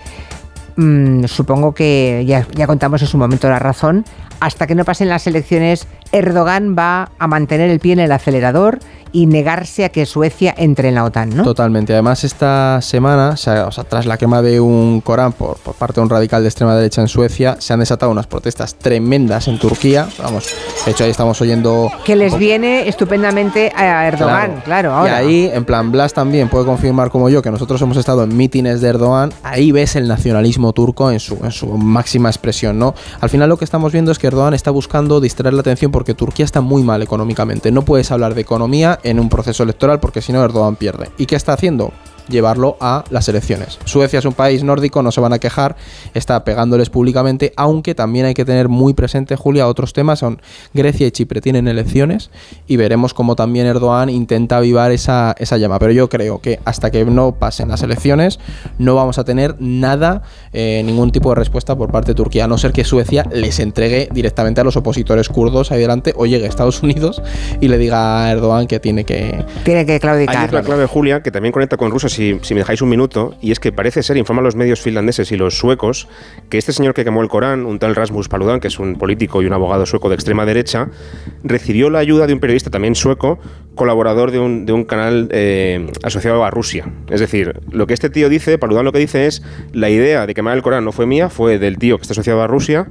Mm, 0.77 1.25
supongo 1.25 1.73
que 1.73 2.25
ya, 2.27 2.47
ya 2.55 2.67
contamos 2.67 3.01
en 3.03 3.09
su 3.09 3.17
momento 3.17 3.49
la 3.49 3.59
razón. 3.59 4.05
Hasta 4.41 4.67
que 4.67 4.75
no 4.75 4.85
pasen 4.85 5.09
las 5.09 5.27
elecciones 5.27 5.87
Erdogan 6.13 6.77
va 6.79 7.11
a 7.19 7.27
mantener 7.27 7.71
el 7.71 7.81
pie 7.81 7.95
en 7.95 8.01
el 8.01 8.13
acelerador 8.13 8.79
y 9.15 9.27
negarse 9.27 9.85
a 9.85 9.91
que 9.91 10.07
Suecia 10.07 10.53
entre 10.59 10.89
en 10.89 10.97
la 10.97 11.05
OTAN, 11.05 11.31
¿no? 11.37 11.45
Totalmente. 11.45 11.93
Además, 11.93 12.25
esta 12.25 12.81
semana, 12.83 13.31
o 13.31 13.37
sea, 13.37 13.71
tras 13.89 14.07
la 14.07 14.19
quema 14.19 14.43
de 14.43 14.59
un 14.59 15.01
Corán 15.01 15.33
por, 15.33 15.57
por, 15.59 15.77
parte 15.77 16.01
de 16.01 16.03
un 16.03 16.11
radical 16.11 16.43
de 16.43 16.49
extrema 16.49 16.75
derecha 16.75 17.01
en 17.01 17.07
Suecia, 17.07 17.57
se 17.61 17.73
han 17.73 17.79
desatado 17.79 18.11
unas 18.11 18.27
protestas 18.27 18.75
tremendas 18.75 19.47
en 19.47 19.61
Turquía. 19.61 20.09
Vamos, 20.21 20.49
de 20.85 20.91
hecho 20.91 21.05
ahí 21.05 21.11
estamos 21.11 21.41
oyendo... 21.41 21.93
Que 22.05 22.17
les 22.17 22.37
viene 22.37 22.89
estupendamente 22.89 23.73
a 23.77 24.05
Erdogan, 24.09 24.63
claro. 24.65 24.93
ahora. 24.93 25.23
Y 25.23 25.27
ahí, 25.27 25.51
en 25.55 25.65
plan, 25.65 25.93
Blas 25.93 26.13
también 26.13 26.49
puede 26.49 26.65
confirmar 26.65 27.11
como 27.11 27.29
yo 27.29 27.41
que 27.41 27.53
nosotros 27.53 27.81
hemos 27.83 27.97
estado 27.97 28.25
en 28.25 28.37
mítines 28.37 28.81
de 28.81 28.89
Erdogan, 28.89 29.33
ahí 29.45 29.71
ves 29.71 29.95
el 29.95 30.09
nacionalismo 30.09 30.73
turco 30.73 31.13
en 31.13 31.21
su, 31.21 31.39
en 31.45 31.53
su 31.53 31.69
máxima 31.69 32.31
expresión, 32.31 32.81
¿no? 32.81 32.97
Al 33.21 33.31
final 33.31 33.49
lo 33.49 33.59
que 33.59 33.65
estamos 33.65 33.93
viendo 33.93 34.11
es 34.11 34.19
que 34.19 34.27
Erdogan 34.27 34.55
está 34.55 34.73
buscando 34.73 35.21
distraer 35.21 35.55
la 35.55 35.61
atención 35.61 35.93
porque 35.95 36.13
Turquía 36.13 36.45
está 36.45 36.61
muy 36.61 36.83
mal 36.83 37.03
económicamente. 37.03 37.71
No 37.71 37.83
puedes 37.85 38.11
hablar 38.11 38.35
de 38.35 38.41
economía 38.41 38.99
en 39.05 39.21
un 39.21 39.29
proceso 39.29 39.63
electoral 39.63 40.01
porque 40.01 40.21
si 40.21 40.33
no 40.33 40.43
Erdogan 40.43 40.75
pierde. 40.75 41.11
¿Y 41.19 41.27
qué 41.27 41.37
está 41.37 41.53
haciendo? 41.53 41.93
Llevarlo 42.29 42.77
a 42.81 43.05
las 43.11 43.29
elecciones. 43.29 43.79
Suecia 43.85 44.19
es 44.19 44.25
un 44.25 44.33
país 44.33 44.65
nórdico, 44.65 45.03
no 45.03 45.13
se 45.13 45.21
van 45.21 45.33
a 45.33 45.39
quejar, 45.39 45.77
está 46.15 46.45
pegándoles 46.45 46.91
públicamente, 46.91 47.53
aunque 47.57 47.95
también 47.95 48.27
hay 48.27 48.35
que 48.35 48.45
tener 48.45 48.69
muy 48.69 48.95
presente, 48.95 49.37
Julia, 49.37 49.67
otros 49.67 49.93
temas 49.93 50.19
son 50.19 50.41
Grecia 50.73 51.07
y 51.07 51.11
Chipre 51.11 51.41
tienen 51.41 51.69
elecciones 51.69 52.31
y 52.67 52.77
veremos 52.77 53.15
cómo 53.15 53.37
también 53.37 53.67
Erdogan 53.67 54.09
intenta 54.09 54.59
avivar 54.59 54.93
esa, 54.93 55.35
esa 55.39 55.57
llama. 55.57 55.79
Pero 55.79 55.93
yo 55.93 56.09
creo 56.09 56.41
que 56.41 56.61
hasta 56.65 56.91
que 56.91 57.05
no 57.05 57.33
pasen 57.33 57.69
las 57.69 57.83
elecciones 57.83 58.39
no 58.79 58.95
vamos 58.95 59.19
a 59.19 59.25
tener 59.25 59.57
nada, 59.59 60.23
eh, 60.53 60.83
ningún 60.85 61.13
tipo 61.13 61.31
de 61.31 61.37
respuesta 61.37 61.77
por 61.77 61.91
parte 61.91 62.13
de 62.13 62.15
Turquía, 62.15 62.45
a 62.45 62.49
no 62.49 62.59
ser 62.59 62.73
que 62.73 62.85
Suecia 62.85 63.27
les 63.33 63.59
entregue 63.61 64.09
directamente 64.13 64.61
a 64.61 64.65
los 64.65 64.77
opositores 64.77 65.29
kurdos 65.29 65.73
ahí 65.73 65.81
delante 65.81 66.13
o 66.17 66.27
llegue 66.27 66.47
a 66.47 66.49
Estados 66.49 66.83
Unidos 66.83 67.23
y 67.61 67.69
le 67.69 67.79
diga 67.79 68.25
a 68.25 68.33
Erdogan 68.33 68.67
que 68.67 68.81
tiene 68.81 69.05
que... 69.05 69.45
Tiene 69.65 69.87
que 69.87 70.01
claudicar. 70.01 70.37
Hay 70.37 70.47
otra 70.47 70.63
clave, 70.63 70.87
Julia, 70.87 71.23
que 71.23 71.31
también 71.31 71.53
conecta 71.53 71.77
con 71.77 71.91
Rusia 71.91 72.09
si, 72.15 72.55
me 72.55 72.61
dejáis 72.61 72.83
un 72.83 72.89
minuto, 72.89 73.37
y 73.41 73.53
es 73.53 73.61
que 73.61 73.73
parece 73.73 74.03
ser, 74.03 74.17
informan 74.17 74.45
los 74.45 74.57
medios 74.57 74.81
finlandeses 74.81 75.33
y 75.33 75.37
los 75.37 75.59
suecos, 75.59 76.09
que 76.49 76.59
este 76.59 76.73
señor 76.73 76.95
que 76.95 77.05
quemó 77.05 77.23
el 77.23 77.29
Corán, 77.29 77.67
un 77.67 77.79
tal 77.79 77.95
Rasmus 77.95 78.29
Paludan, 78.29 78.61
que 78.61 78.69
es 78.69 78.79
un 78.79 78.97
político 78.97 79.43
y 79.43 79.47
un 79.47 79.53
abogado 79.53 79.87
sueco 79.87 80.09
de 80.09 80.15
extrema 80.15 80.47
derecha, 80.47 80.89
recibió 81.43 81.91
la 81.91 81.99
ayuda 81.99 82.27
de 82.27 82.33
un 82.33 82.41
periodista 82.41 82.71
también 82.71 82.95
sueco, 82.95 83.39
colaborador 83.75 84.31
de 84.31 84.39
un, 84.39 84.67
de 84.67 84.73
un 84.73 84.85
canal 84.85 85.29
eh, 85.33 85.87
asociado 86.03 86.45
a 86.45 86.51
Rusia. 86.51 86.91
Es 87.11 87.21
decir, 87.21 87.61
lo 87.71 87.87
que 87.87 87.95
este 87.95 88.11
tío 88.11 88.29
dice, 88.29 88.59
Paludan 88.59 88.85
lo 88.85 88.93
que 88.93 88.99
dice 88.99 89.27
es, 89.27 89.43
la 89.73 89.91
idea 89.91 90.27
de 90.27 90.35
quemar 90.35 90.57
el 90.57 90.63
Corán 90.63 90.85
no 90.85 90.93
fue 90.93 91.07
mía, 91.07 91.29
fue 91.29 91.59
del 91.59 91.79
tío 91.79 91.99
que 91.99 92.03
está 92.03 92.13
asociado 92.13 92.43
a 92.43 92.47
Rusia, 92.47 92.89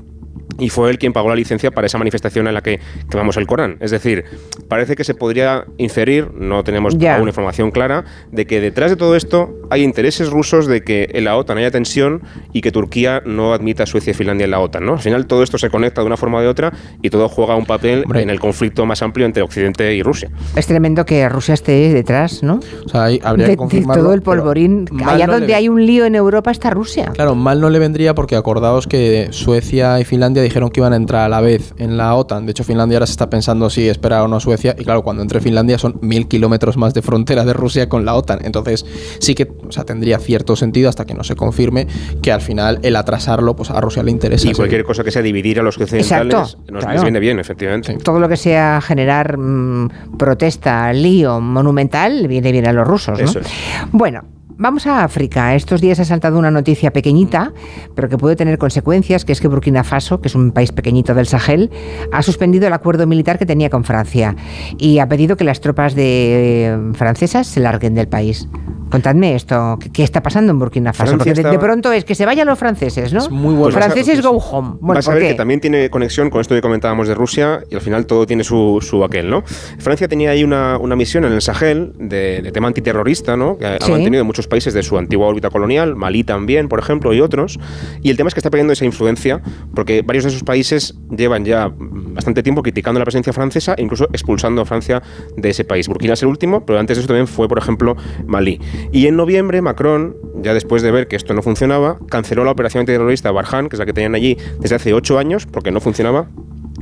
y 0.59 0.69
fue 0.69 0.89
él 0.89 0.97
quien 0.97 1.13
pagó 1.13 1.29
la 1.29 1.35
licencia 1.35 1.71
para 1.71 1.87
esa 1.87 1.97
manifestación 1.97 2.47
en 2.47 2.53
la 2.53 2.61
que 2.61 2.79
quemamos 3.09 3.37
el 3.37 3.47
Corán. 3.47 3.77
Es 3.79 3.91
decir, 3.91 4.25
parece 4.67 4.95
que 4.95 5.03
se 5.03 5.13
podría 5.13 5.65
inferir, 5.77 6.31
no 6.33 6.63
tenemos 6.63 6.97
yeah. 6.97 7.17
aún 7.17 7.27
información 7.27 7.71
clara, 7.71 8.05
de 8.31 8.45
que 8.45 8.61
detrás 8.61 8.91
de 8.91 8.97
todo 8.97 9.15
esto 9.15 9.53
hay 9.69 9.83
intereses 9.83 10.29
rusos 10.29 10.67
de 10.67 10.83
que 10.83 11.09
en 11.13 11.25
la 11.25 11.37
OTAN 11.37 11.57
haya 11.57 11.71
tensión 11.71 12.21
y 12.51 12.61
que 12.61 12.71
Turquía 12.71 13.21
no 13.25 13.53
admita 13.53 13.83
a 13.83 13.85
Suecia 13.85 14.11
y 14.11 14.13
Finlandia 14.13 14.45
en 14.45 14.51
la 14.51 14.59
OTAN. 14.59 14.85
¿no? 14.85 14.93
Al 14.93 14.99
final 14.99 15.25
todo 15.25 15.43
esto 15.43 15.57
se 15.57 15.69
conecta 15.69 16.01
de 16.01 16.07
una 16.07 16.17
forma 16.17 16.39
o 16.39 16.41
de 16.41 16.47
otra 16.47 16.71
y 17.01 17.09
todo 17.09 17.29
juega 17.29 17.55
un 17.55 17.65
papel 17.65 18.03
Hombre. 18.03 18.21
en 18.21 18.29
el 18.29 18.39
conflicto 18.39 18.85
más 18.85 19.01
amplio 19.01 19.25
entre 19.25 19.43
Occidente 19.43 19.93
y 19.95 20.03
Rusia. 20.03 20.29
Es 20.55 20.67
tremendo 20.67 21.05
que 21.05 21.27
Rusia 21.29 21.53
esté 21.53 21.93
detrás, 21.93 22.43
¿no? 22.43 22.59
O 22.85 22.89
sea, 22.89 23.05
ahí 23.05 23.19
habría 23.23 23.47
de, 23.47 23.53
que 23.53 23.57
confirmarlo, 23.57 24.03
de 24.03 24.05
todo 24.05 24.13
el 24.13 24.21
polvorín. 24.21 24.87
Allá 25.05 25.27
donde 25.27 25.47
le... 25.47 25.55
hay 25.55 25.69
un 25.69 25.85
lío 25.85 26.05
en 26.05 26.15
Europa 26.15 26.51
está 26.51 26.69
Rusia. 26.69 27.11
Claro, 27.13 27.35
mal 27.35 27.59
no 27.59 27.69
le 27.69 27.79
vendría 27.79 28.13
porque 28.13 28.35
acordaos 28.35 28.87
que 28.87 29.29
Suecia 29.31 29.99
y 29.99 30.03
Finlandia 30.03 30.42
dijeron 30.43 30.69
que 30.69 30.79
iban 30.79 30.93
a 30.93 30.95
entrar 30.95 31.23
a 31.23 31.29
la 31.29 31.41
vez 31.41 31.73
en 31.77 31.97
la 31.97 32.15
OTAN. 32.15 32.45
De 32.45 32.51
hecho, 32.51 32.63
Finlandia 32.63 32.97
ahora 32.97 33.07
se 33.07 33.13
está 33.13 33.29
pensando 33.29 33.69
si 33.69 33.87
esperar 33.87 34.21
o 34.21 34.27
no 34.27 34.37
a 34.37 34.39
Suecia. 34.39 34.75
Y 34.77 34.83
claro, 34.83 35.03
cuando 35.03 35.21
entre 35.21 35.39
Finlandia 35.39 35.77
son 35.77 35.99
mil 36.01 36.27
kilómetros 36.27 36.77
más 36.77 36.93
de 36.93 37.01
frontera 37.01 37.45
de 37.45 37.53
Rusia 37.53 37.89
con 37.89 38.05
la 38.05 38.15
OTAN. 38.15 38.39
Entonces, 38.43 38.85
sí 39.19 39.35
que 39.35 39.51
o 39.67 39.71
sea, 39.71 39.83
tendría 39.83 40.19
cierto 40.19 40.55
sentido 40.55 40.89
hasta 40.89 41.05
que 41.05 41.13
no 41.13 41.23
se 41.23 41.35
confirme 41.35 41.87
que 42.21 42.31
al 42.31 42.41
final 42.41 42.79
el 42.83 42.95
atrasarlo 42.95 43.55
pues 43.55 43.69
a 43.71 43.79
Rusia 43.81 44.03
le 44.03 44.11
interesa. 44.11 44.49
Y 44.49 44.53
cualquier 44.53 44.83
cosa 44.83 45.03
que 45.03 45.11
sea 45.11 45.21
dividir 45.21 45.59
a 45.59 45.63
los 45.63 45.77
occidentales 45.77 46.33
Exacto, 46.33 46.71
nos 46.71 46.83
claro. 46.83 46.93
les 46.93 47.01
viene 47.03 47.19
bien, 47.19 47.39
efectivamente. 47.39 47.93
Sí. 47.93 47.97
Todo 48.03 48.19
lo 48.19 48.29
que 48.29 48.37
sea 48.37 48.81
generar 48.81 49.37
mmm, 49.37 50.17
protesta, 50.17 50.91
lío 50.93 51.39
monumental, 51.39 52.27
viene 52.27 52.51
bien 52.51 52.67
a 52.67 52.73
los 52.73 52.87
rusos. 52.87 53.19
¿no? 53.19 53.25
Eso 53.25 53.39
es. 53.39 53.47
Bueno, 53.91 54.23
Vamos 54.63 54.87
a 54.87 55.03
África. 55.03 55.55
Estos 55.55 55.81
días 55.81 55.99
ha 55.99 56.05
saltado 56.05 56.39
una 56.39 56.49
noticia 56.49 56.93
pequeñita, 56.93 57.51
pero 57.95 58.07
que 58.07 58.17
puede 58.17 58.37
tener 58.37 58.57
consecuencias, 58.57 59.25
que 59.25 59.33
es 59.33 59.41
que 59.41 59.49
Burkina 59.49 59.83
Faso, 59.83 60.21
que 60.21 60.29
es 60.29 60.35
un 60.35 60.53
país 60.53 60.71
pequeñito 60.71 61.13
del 61.13 61.27
Sahel, 61.27 61.69
ha 62.13 62.23
suspendido 62.23 62.67
el 62.67 62.71
acuerdo 62.71 63.05
militar 63.05 63.37
que 63.37 63.45
tenía 63.45 63.69
con 63.69 63.83
Francia 63.83 64.37
y 64.77 64.99
ha 64.99 65.09
pedido 65.09 65.35
que 65.35 65.43
las 65.43 65.59
tropas 65.59 65.95
de 65.95 66.67
eh, 66.67 66.77
francesas 66.93 67.45
se 67.45 67.59
larguen 67.59 67.93
del 67.93 68.07
país. 68.07 68.47
Contadme 68.89 69.33
esto, 69.33 69.79
¿qué 69.91 70.03
está 70.03 70.21
pasando 70.21 70.51
en 70.51 70.59
Burkina 70.59 70.93
Faso? 70.93 71.15
Francia 71.15 71.33
Porque 71.33 71.47
de, 71.47 71.51
de, 71.51 71.59
pronto 71.59 71.91
es 71.91 72.05
que 72.05 72.13
se 72.13 72.27
vayan 72.27 72.47
los 72.47 72.59
franceses, 72.59 73.11
¿no? 73.11 73.21
Es 73.21 73.31
muy 73.31 73.55
bueno. 73.55 73.75
Franceses 73.75 74.21
go 74.21 74.37
home. 74.37 74.77
Bueno, 74.79 74.99
Vas 74.99 75.09
a 75.09 75.15
ver 75.15 75.29
que 75.29 75.33
también 75.33 75.59
tiene 75.59 75.89
conexión 75.89 76.29
con 76.29 76.41
esto 76.41 76.53
que 76.53 76.61
comentábamos 76.61 77.07
de 77.07 77.15
Rusia 77.15 77.63
y 77.71 77.75
al 77.75 77.81
final 77.81 78.05
todo 78.05 78.27
tiene 78.27 78.43
su, 78.43 78.77
su 78.87 79.03
aquel, 79.03 79.31
¿no? 79.31 79.43
Francia 79.79 80.07
tenía 80.07 80.29
ahí 80.29 80.43
una, 80.43 80.77
una 80.77 80.95
misión 80.95 81.25
en 81.25 81.33
el 81.33 81.41
Sahel 81.41 81.93
de, 81.97 82.43
de 82.43 82.51
tema 82.51 82.67
antiterrorista, 82.67 83.35
¿no? 83.35 83.57
Que 83.57 83.79
sí. 83.81 83.91
ha 83.91 83.95
mantenido 83.95 84.21
en 84.21 84.27
muchos 84.27 84.47
países 84.53 84.75
de 84.75 84.83
su 84.83 84.99
antigua 84.99 85.25
órbita 85.25 85.49
colonial, 85.49 85.95
Malí 85.95 86.23
también, 86.23 86.69
por 86.69 86.77
ejemplo, 86.77 87.11
y 87.11 87.21
otros. 87.21 87.59
Y 88.03 88.11
el 88.11 88.17
tema 88.17 88.27
es 88.27 88.35
que 88.35 88.39
está 88.39 88.51
perdiendo 88.51 88.71
esa 88.71 88.85
influencia 88.85 89.41
porque 89.73 90.03
varios 90.03 90.25
de 90.25 90.29
esos 90.29 90.43
países 90.43 90.93
llevan 91.09 91.43
ya 91.43 91.73
bastante 91.75 92.43
tiempo 92.43 92.61
criticando 92.61 92.99
la 92.99 93.05
presencia 93.05 93.33
francesa 93.33 93.73
e 93.75 93.81
incluso 93.81 94.07
expulsando 94.13 94.61
a 94.61 94.65
Francia 94.65 95.01
de 95.35 95.49
ese 95.49 95.65
país. 95.65 95.87
Burkina 95.87 96.13
es 96.13 96.21
el 96.21 96.27
último, 96.27 96.67
pero 96.67 96.77
antes 96.77 96.97
de 96.97 97.01
eso 97.01 97.07
también 97.07 97.25
fue, 97.25 97.47
por 97.47 97.57
ejemplo, 97.57 97.97
Malí. 98.27 98.61
Y 98.91 99.07
en 99.07 99.15
noviembre, 99.15 99.59
Macron, 99.63 100.15
ya 100.43 100.53
después 100.53 100.83
de 100.83 100.91
ver 100.91 101.07
que 101.07 101.15
esto 101.15 101.33
no 101.33 101.41
funcionaba, 101.41 101.97
canceló 102.09 102.45
la 102.45 102.51
operación 102.51 102.81
antiterrorista 102.81 103.31
Barhan, 103.31 103.69
que 103.69 103.75
es 103.75 103.79
la 103.79 103.87
que 103.87 103.93
tenían 103.93 104.13
allí 104.13 104.37
desde 104.59 104.75
hace 104.75 104.93
ocho 104.93 105.17
años, 105.17 105.47
porque 105.47 105.71
no 105.71 105.81
funcionaba 105.81 106.27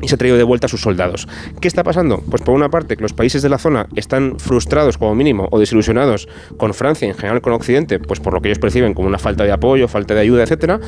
y 0.02 0.08
se 0.08 0.16
ha 0.16 0.18
traído 0.18 0.38
de 0.38 0.44
vuelta 0.44 0.66
a 0.66 0.70
sus 0.70 0.82
soldados. 0.82 1.28
¿Qué 1.60 1.68
está 1.68 1.84
pasando? 1.84 2.22
Pues 2.30 2.42
por 2.42 2.56
una 2.56 2.70
parte 2.70 2.96
que 2.96 3.02
los 3.02 3.14
países 3.14 3.42
de 3.42 3.50
la 3.50 3.58
zona 3.58 3.88
están 3.96 4.40
frustrados 4.40 4.98
como 4.98 5.16
mínimo 5.16 5.48
o 5.52 5.60
desilusionados 5.60 6.28
con 6.58 6.74
Francia 6.74 7.08
y 7.08 7.12
en 7.12 7.18
general 7.18 7.42
con 7.42 7.54
Occidente, 7.54 8.00
pues 8.00 8.20
por 8.20 8.34
lo 8.34 8.42
que 8.42 8.50
ellos 8.50 8.60
perciben 8.60 8.94
como 8.94 9.08
una 9.08 9.18
falta 9.18 9.44
de 9.44 9.52
apoyo, 9.52 9.88
falta 9.88 10.14
de 10.14 10.22
ayuda, 10.22 10.44
etcétera. 10.44 10.80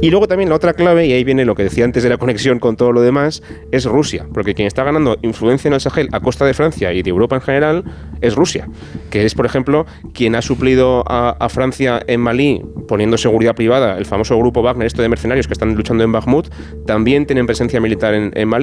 Y 0.00 0.10
luego 0.10 0.28
también 0.28 0.50
la 0.50 0.56
otra 0.56 0.74
clave, 0.74 1.06
y 1.06 1.12
ahí 1.12 1.24
viene 1.24 1.44
lo 1.44 1.54
que 1.54 1.64
decía 1.64 1.84
antes 1.84 2.02
de 2.02 2.08
la 2.08 2.18
conexión 2.18 2.58
con 2.58 2.76
todo 2.76 2.92
lo 2.92 3.00
demás, 3.00 3.42
es 3.72 3.84
Rusia, 3.84 4.26
porque 4.32 4.54
quien 4.54 4.66
está 4.66 4.84
ganando 4.84 5.18
influencia 5.22 5.68
en 5.68 5.74
el 5.74 5.80
Sahel 5.80 6.08
a 6.12 6.20
costa 6.20 6.44
de 6.44 6.54
Francia 6.54 6.92
y 6.92 7.02
de 7.02 7.10
Europa 7.10 7.36
en 7.36 7.42
general 7.42 7.84
es 8.20 8.34
Rusia, 8.34 8.68
que 9.10 9.24
es 9.24 9.34
por 9.34 9.46
ejemplo 9.46 9.86
quien 10.12 10.34
ha 10.34 10.42
suplido 10.42 11.04
a, 11.06 11.30
a 11.30 11.48
Francia 11.48 12.02
en 12.06 12.20
Malí 12.20 12.62
poniendo 12.88 13.18
seguridad 13.18 13.54
privada, 13.54 13.98
el 13.98 14.06
famoso 14.06 14.36
grupo 14.36 14.62
Wagner, 14.62 14.86
esto 14.86 15.02
de 15.02 15.08
mercenarios 15.08 15.46
que 15.46 15.52
están 15.52 15.74
luchando 15.74 16.02
en 16.02 16.10
Bakhmut, 16.10 16.48
también 16.86 17.26
tienen 17.26 17.46
presencia 17.46 17.80
militar 17.80 18.14
en, 18.14 18.32
en 18.34 18.48
Malí, 18.48 18.57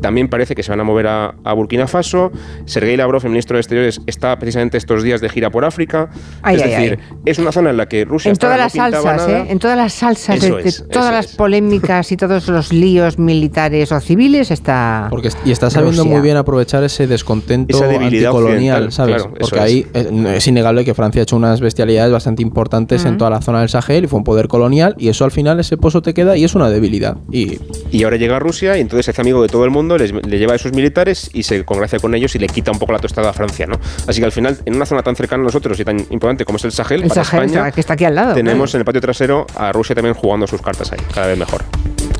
también 0.00 0.28
parece 0.28 0.54
que 0.54 0.62
se 0.62 0.70
van 0.70 0.80
a 0.80 0.84
mover 0.84 1.06
a, 1.06 1.34
a, 1.44 1.52
Burkina 1.52 1.86
Faso. 1.86 2.30
Sergei 2.64 2.96
Lavrov, 2.96 3.22
el 3.24 3.30
ministro 3.30 3.56
de 3.56 3.60
Exteriores, 3.60 4.00
está 4.06 4.38
precisamente 4.38 4.78
estos 4.78 5.02
días 5.02 5.20
de 5.20 5.28
gira 5.28 5.50
por 5.50 5.64
África. 5.64 6.10
Ay, 6.42 6.56
es 6.56 6.62
ay, 6.62 6.70
decir, 6.70 6.98
ay. 7.10 7.16
es 7.24 7.38
una 7.38 7.52
zona 7.52 7.70
en 7.70 7.76
la 7.76 7.86
que 7.86 8.04
Rusia 8.04 8.30
en 8.30 8.32
está, 8.32 8.46
todas 8.46 8.58
no 8.58 8.64
las 8.64 8.72
salsas, 8.92 9.28
nada. 9.28 9.38
¿eh? 9.40 9.46
en 9.50 9.58
todas 9.58 9.76
las 9.76 9.92
salsas, 9.92 10.40
de, 10.40 10.50
de 10.50 10.68
es, 10.68 10.84
todas 10.90 11.12
las 11.12 11.26
es. 11.26 11.36
polémicas 11.36 12.10
y 12.12 12.16
todos 12.16 12.48
los 12.48 12.72
líos 12.72 13.18
militares 13.18 13.92
o 13.92 14.00
civiles 14.00 14.50
está. 14.50 15.06
Porque, 15.10 15.30
y 15.44 15.50
está 15.52 15.70
sabiendo 15.70 16.02
Rusia. 16.02 16.12
muy 16.16 16.22
bien 16.22 16.36
aprovechar 16.36 16.82
ese 16.84 17.06
descontento 17.06 17.76
Esa 17.76 17.86
anticolonial, 17.86 18.92
¿sabes? 18.92 19.16
claro, 19.22 19.34
Porque 19.38 19.60
ahí 19.60 19.86
es. 19.92 20.06
eh, 20.06 20.34
es 20.36 20.46
innegable 20.46 20.84
que 20.84 20.94
Francia 20.94 21.20
ha 21.20 21.24
hecho 21.24 21.36
unas 21.36 21.60
bestialidades 21.60 22.12
bastante 22.12 22.42
importantes 22.42 23.04
Mm. 23.04 23.08
en 23.08 23.18
toda 23.18 23.30
la 23.30 23.40
zona 23.40 23.60
del 23.60 23.68
Sahel 23.68 24.04
y 24.04 24.06
fue 24.06 24.18
un 24.18 24.24
poder 24.24 24.48
colonial 24.48 24.94
y 24.98 25.08
eso 25.08 25.24
al 25.24 25.30
final 25.30 25.58
ese 25.60 25.76
pozo 25.76 26.02
te 26.02 26.14
queda 26.14 26.36
y 26.36 26.44
es 26.44 26.54
una 26.54 26.68
debilidad. 26.70 27.16
Y 27.30 27.58
Y 27.90 28.04
ahora 28.04 28.16
llega 28.16 28.36
a 28.36 28.38
Rusia 28.38 28.76
y 28.76 28.80
entonces 28.80 29.08
hace 29.08 29.20
amigo 29.20 29.31
de 29.40 29.48
todo 29.48 29.64
el 29.64 29.70
mundo, 29.70 29.96
les- 29.96 30.12
le 30.12 30.38
lleva 30.38 30.52
a 30.52 30.56
esos 30.56 30.72
militares 30.72 31.30
y 31.32 31.44
se 31.44 31.64
congracia 31.64 31.98
con 31.98 32.14
ellos 32.14 32.34
y 32.34 32.38
le 32.38 32.48
quita 32.48 32.70
un 32.72 32.78
poco 32.78 32.92
la 32.92 32.98
tostada 32.98 33.30
a 33.30 33.32
Francia, 33.32 33.66
¿no? 33.66 33.76
Así 34.06 34.18
que 34.20 34.26
al 34.26 34.32
final, 34.32 34.58
en 34.66 34.74
una 34.76 34.84
zona 34.84 35.02
tan 35.02 35.16
cercana 35.16 35.42
a 35.42 35.46
nosotros 35.46 35.78
y 35.80 35.84
tan 35.84 35.98
importante 35.98 36.44
como 36.44 36.56
es 36.56 36.64
el 36.64 36.72
Sahel, 36.72 37.02
el 37.04 37.08
para 37.08 37.24
Sahel, 37.24 37.44
España, 37.44 37.70
que 37.70 37.80
está 37.80 37.94
aquí 37.94 38.04
al 38.04 38.14
lado. 38.14 38.34
tenemos 38.34 38.70
claro. 38.70 38.76
en 38.76 38.80
el 38.80 38.84
patio 38.84 39.00
trasero 39.00 39.46
a 39.56 39.72
Rusia 39.72 39.94
también 39.94 40.14
jugando 40.14 40.46
sus 40.46 40.60
cartas 40.60 40.92
ahí, 40.92 40.98
cada 41.14 41.28
vez 41.28 41.38
mejor. 41.38 41.62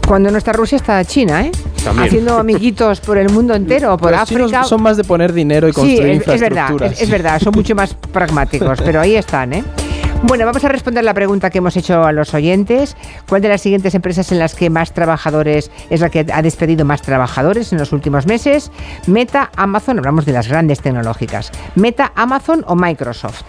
Cuando 0.06 0.30
no 0.30 0.38
está 0.38 0.52
Rusia 0.52 0.76
está 0.76 1.04
China, 1.04 1.44
¿eh? 1.46 1.52
También. 1.84 2.06
Haciendo 2.08 2.38
amiguitos 2.38 3.00
por 3.00 3.18
el 3.18 3.28
mundo 3.30 3.54
entero, 3.54 3.96
por 3.96 4.12
los 4.12 4.20
África. 4.20 4.64
son 4.64 4.82
más 4.82 4.96
de 4.96 5.04
poner 5.04 5.32
dinero 5.32 5.68
y 5.68 5.72
Sí, 5.72 5.76
construir 5.80 6.10
es, 6.12 6.28
es 6.28 6.40
verdad, 6.40 6.70
infraestructuras. 6.70 6.92
es, 6.92 7.02
es 7.02 7.10
verdad, 7.10 7.40
son 7.40 7.52
mucho 7.54 7.74
más 7.74 7.94
pragmáticos, 8.12 8.80
pero 8.84 9.00
ahí 9.00 9.16
están, 9.16 9.52
¿eh? 9.52 9.64
Bueno, 10.24 10.46
vamos 10.46 10.64
a 10.64 10.68
responder 10.68 11.04
la 11.04 11.14
pregunta 11.14 11.50
que 11.50 11.58
hemos 11.58 11.76
hecho 11.76 12.04
a 12.04 12.12
los 12.12 12.32
oyentes. 12.32 12.96
¿Cuál 13.28 13.42
de 13.42 13.48
las 13.48 13.60
siguientes 13.60 13.94
empresas 13.94 14.30
en 14.30 14.38
las 14.38 14.54
que 14.54 14.70
más 14.70 14.94
trabajadores 14.94 15.70
es 15.90 16.00
la 16.00 16.10
que 16.10 16.24
ha 16.32 16.42
despedido 16.42 16.84
más 16.84 17.02
trabajadores 17.02 17.72
en 17.72 17.78
los 17.78 17.92
últimos 17.92 18.26
meses? 18.26 18.70
Meta, 19.06 19.50
Amazon, 19.56 19.98
hablamos 19.98 20.24
de 20.24 20.32
las 20.32 20.48
grandes 20.48 20.80
tecnológicas. 20.80 21.50
Meta, 21.74 22.12
Amazon 22.14 22.64
o 22.68 22.76
Microsoft. 22.76 23.42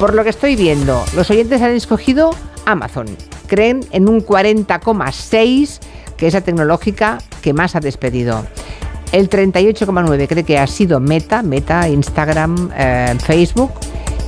Por 0.00 0.14
lo 0.14 0.24
que 0.24 0.30
estoy 0.30 0.56
viendo, 0.56 1.04
los 1.14 1.30
oyentes 1.30 1.62
han 1.62 1.70
escogido 1.70 2.30
Amazon. 2.66 3.06
Creen 3.46 3.80
en 3.92 4.08
un 4.08 4.20
40,6 4.20 5.78
que 6.16 6.26
es 6.26 6.34
la 6.34 6.40
tecnológica 6.40 7.18
que 7.40 7.52
más 7.52 7.76
ha 7.76 7.80
despedido. 7.80 8.44
El 9.12 9.30
38,9% 9.30 10.26
cree 10.26 10.44
que 10.44 10.58
ha 10.58 10.66
sido 10.66 10.98
Meta, 10.98 11.42
Meta, 11.42 11.88
Instagram, 11.88 12.70
eh, 12.76 13.14
Facebook. 13.24 13.70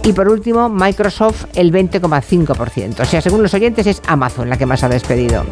Y 0.09 0.15
por 0.15 0.27
último, 0.27 0.71
Microsoft 0.71 1.45
el 1.55 1.71
20,5%. 1.71 3.01
O 3.01 3.05
sea, 3.05 3.21
según 3.21 3.43
los 3.43 3.53
oyentes 3.53 3.87
es 3.87 4.01
Amazon 4.07 4.49
la 4.49 4.57
que 4.57 4.65
más 4.65 4.83
ha 4.83 4.89
despedido. 4.89 5.45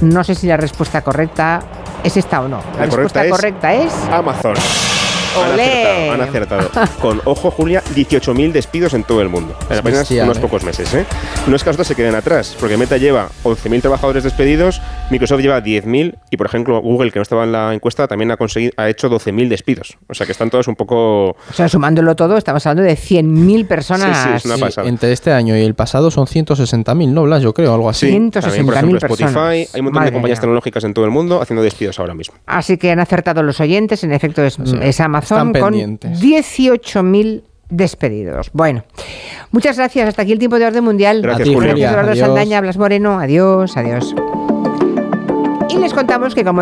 No 0.00 0.22
sé 0.22 0.36
si 0.36 0.46
la 0.46 0.56
respuesta 0.56 1.02
correcta 1.02 1.60
es 2.04 2.16
esta 2.16 2.40
o 2.40 2.46
no. 2.46 2.62
La, 2.78 2.84
respuesta 2.84 3.28
correcta 3.28 3.74
es 3.74 3.92
Amazon. 4.12 4.54
Han 5.36 5.58
acertado, 5.58 6.12
han 6.12 6.20
acertado. 6.20 6.70
Con, 7.00 7.20
ojo, 7.24 7.50
Julia, 7.50 7.82
18.000 7.96 8.52
despidos 8.52 8.94
en 8.94 9.02
todo 9.02 9.22
el 9.22 9.28
mundo. 9.28 9.56
En 9.68 9.78
apenas 9.78 10.08
unos 10.08 10.38
¿eh? 10.38 10.40
pocos 10.40 10.62
meses. 10.62 10.94
¿eh? 10.94 11.04
No 11.48 11.56
es 11.56 11.64
que 11.64 11.72
los 11.72 11.84
se 11.84 11.96
queden 11.96 12.14
atrás, 12.14 12.56
porque 12.60 12.76
Meta 12.76 12.96
lleva 12.96 13.28
11.000 13.42 13.80
trabajadores 13.80 14.22
despedidos, 14.22 14.80
Microsoft 15.10 15.40
lleva 15.40 15.62
10.000 15.62 16.14
y, 16.30 16.36
por 16.36 16.46
ejemplo, 16.46 16.80
Google, 16.80 17.10
que 17.10 17.18
no 17.18 17.22
estaba 17.22 17.44
en 17.44 17.52
la 17.52 17.74
encuesta, 17.74 18.06
también 18.06 18.30
ha, 18.30 18.36
conseguido, 18.36 18.72
ha 18.76 18.88
hecho 18.88 19.10
12.000 19.10 19.48
despidos. 19.48 19.98
O 20.08 20.14
sea 20.14 20.24
que 20.24 20.32
están 20.32 20.50
todos 20.50 20.68
un 20.68 20.76
poco... 20.76 21.30
O 21.30 21.52
sea, 21.52 21.68
sumándolo 21.68 22.14
todo, 22.14 22.36
estamos 22.36 22.64
hablando 22.66 22.88
de 22.88 22.96
100.000 22.96 23.66
personas. 23.66 24.16
Sí, 24.16 24.28
sí, 24.28 24.36
es 24.36 24.44
una 24.44 24.58
pasada. 24.58 24.88
entre 24.88 25.12
este 25.12 25.32
año 25.32 25.56
y 25.56 25.62
el 25.62 25.74
pasado 25.74 26.10
son 26.10 26.26
160.000, 26.26 27.08
¿no, 27.08 27.24
Blas? 27.24 27.42
Yo 27.42 27.52
creo, 27.52 27.74
algo 27.74 27.90
así. 27.90 28.06
160.000 28.08 29.00
personas. 29.00 29.02
Spotify, 29.02 29.68
hay 29.72 29.80
un 29.80 29.84
montón 29.84 30.04
de 30.04 30.12
compañías 30.12 30.40
tecnológicas 30.40 30.84
en 30.84 30.94
todo 30.94 31.04
el 31.04 31.10
mundo 31.10 31.42
haciendo 31.42 31.62
despidos 31.62 31.98
ahora 31.98 32.14
mismo. 32.14 32.36
Así 32.46 32.78
que 32.78 32.92
han 32.92 33.00
acertado 33.00 33.42
los 33.42 33.60
oyentes, 33.60 34.04
en 34.04 34.12
efecto 34.12 34.42
es, 34.42 34.58
es 34.58 35.00
Amazon 35.00 35.52
con 35.52 35.74
18.000 35.74 37.42
despedidos. 37.70 38.50
Bueno, 38.52 38.84
muchas 39.50 39.76
gracias. 39.76 40.08
Hasta 40.08 40.22
aquí 40.22 40.32
el 40.32 40.38
tiempo 40.38 40.58
de 40.58 40.66
orden 40.66 40.84
mundial. 40.84 41.22
Gracias, 41.22 41.48
Julia. 41.48 41.90
Eduardo 41.90 42.14
Saldaña, 42.14 42.60
Blas 42.60 42.76
Moreno. 42.76 43.18
Adiós, 43.18 43.76
adiós. 43.76 44.14
Y 45.70 45.78
les 45.78 45.94
contamos 45.94 46.34
que 46.34 46.44
como 46.44 46.58